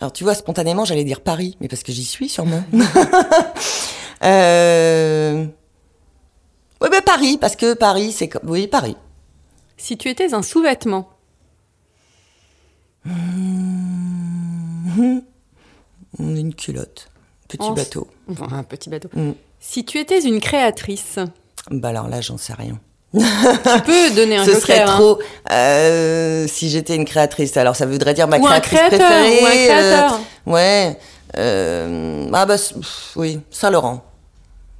Alors 0.00 0.12
tu 0.12 0.24
vois, 0.24 0.34
spontanément, 0.34 0.84
j'allais 0.84 1.04
dire 1.04 1.20
Paris, 1.20 1.56
mais 1.60 1.68
parce 1.68 1.82
que 1.82 1.92
j'y 1.92 2.04
suis 2.04 2.28
sûrement. 2.28 2.64
euh... 4.24 5.46
Oui, 6.80 6.88
ben 6.90 7.02
Paris, 7.02 7.38
parce 7.40 7.54
que 7.54 7.74
Paris, 7.74 8.10
c'est 8.12 8.28
comme... 8.28 8.48
Oui, 8.50 8.66
Paris. 8.66 8.96
Si 9.76 9.96
tu 9.96 10.08
étais 10.08 10.34
un 10.34 10.42
sous-vêtement, 10.42 11.08
Une 16.18 16.54
culotte, 16.54 17.08
petit 17.48 17.62
En- 17.62 17.72
bateau. 17.74 18.06
enfin, 18.28 18.48
un 18.52 18.62
petit 18.64 18.90
bateau. 18.90 19.08
Mm. 19.14 19.32
Si 19.60 19.84
tu 19.84 19.98
étais 19.98 20.20
une 20.22 20.40
créatrice, 20.40 21.18
Bah 21.70 21.88
alors 21.90 22.08
là, 22.08 22.20
j'en 22.20 22.36
sais 22.38 22.52
rien. 22.54 22.78
tu 23.14 23.20
peux 23.84 24.10
donner 24.14 24.36
un 24.36 24.44
Ce 24.46 24.50
joker. 24.52 24.60
serait 24.62 24.80
hein. 24.82 24.86
trop. 24.96 25.18
euh, 25.50 26.46
si 26.48 26.68
j'étais 26.70 26.96
une 26.96 27.04
créatrice, 27.04 27.56
alors 27.56 27.76
ça 27.76 27.86
voudrait 27.86 28.14
dire 28.14 28.26
ma 28.28 28.38
Ou 28.38 28.46
un 28.46 28.60
créatrice 28.60 28.78
créateur, 28.98 28.98
préférée. 29.08 29.42
ou 29.42 29.46
un 29.46 29.50
créateur. 29.50 30.14
euh, 30.46 30.50
ouais. 30.52 30.98
euh, 31.36 32.28
ah 32.32 32.46
bah 32.46 32.56
pff, 32.56 33.12
oui, 33.16 33.40
Saint 33.50 33.70
Laurent, 33.70 34.04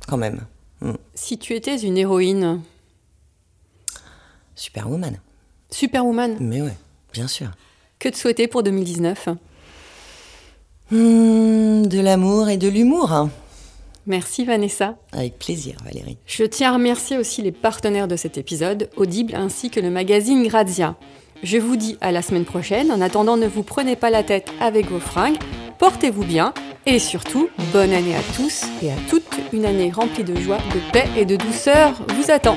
quand 0.08 0.16
même. 0.16 0.40
Mm. 0.80 0.92
Si 1.14 1.38
tu 1.38 1.54
étais 1.54 1.76
une 1.76 1.96
héroïne, 1.98 2.60
Superwoman. 4.54 5.18
Superwoman, 5.70 6.36
Mais 6.40 6.60
ouais, 6.62 6.76
bien 7.12 7.28
sûr. 7.28 7.48
que 7.98 8.08
te 8.08 8.16
souhaiter 8.16 8.48
pour 8.48 8.62
2019 8.62 9.28
Hmm, 10.90 11.86
de 11.86 12.00
l'amour 12.00 12.50
et 12.50 12.58
de 12.58 12.68
l'humour. 12.68 13.12
hein. 13.12 13.30
Merci 14.06 14.44
Vanessa. 14.44 14.96
Avec 15.12 15.38
plaisir, 15.38 15.76
Valérie. 15.84 16.18
Je 16.26 16.44
tiens 16.44 16.70
à 16.70 16.74
remercier 16.74 17.18
aussi 17.18 17.42
les 17.42 17.52
partenaires 17.52 18.08
de 18.08 18.16
cet 18.16 18.38
épisode, 18.38 18.90
Audible 18.96 19.34
ainsi 19.34 19.70
que 19.70 19.80
le 19.80 19.90
magazine 19.90 20.46
Grazia. 20.46 20.96
Je 21.42 21.58
vous 21.58 21.76
dis 21.76 21.96
à 22.00 22.12
la 22.12 22.22
semaine 22.22 22.44
prochaine. 22.44 22.90
En 22.92 23.00
attendant, 23.00 23.36
ne 23.36 23.46
vous 23.46 23.62
prenez 23.62 23.96
pas 23.96 24.10
la 24.10 24.22
tête 24.22 24.48
avec 24.60 24.86
vos 24.90 25.00
fringues. 25.00 25.38
Portez-vous 25.78 26.24
bien 26.24 26.54
et 26.86 26.98
surtout, 26.98 27.48
bonne 27.72 27.92
année 27.92 28.14
à 28.14 28.22
tous 28.36 28.64
et 28.82 28.90
à 28.90 28.96
toutes. 29.08 29.22
Une 29.52 29.64
année 29.64 29.90
remplie 29.90 30.24
de 30.24 30.36
joie, 30.36 30.58
de 30.74 30.92
paix 30.92 31.08
et 31.16 31.24
de 31.24 31.36
douceur 31.36 31.92
vous 32.16 32.30
attend. 32.30 32.56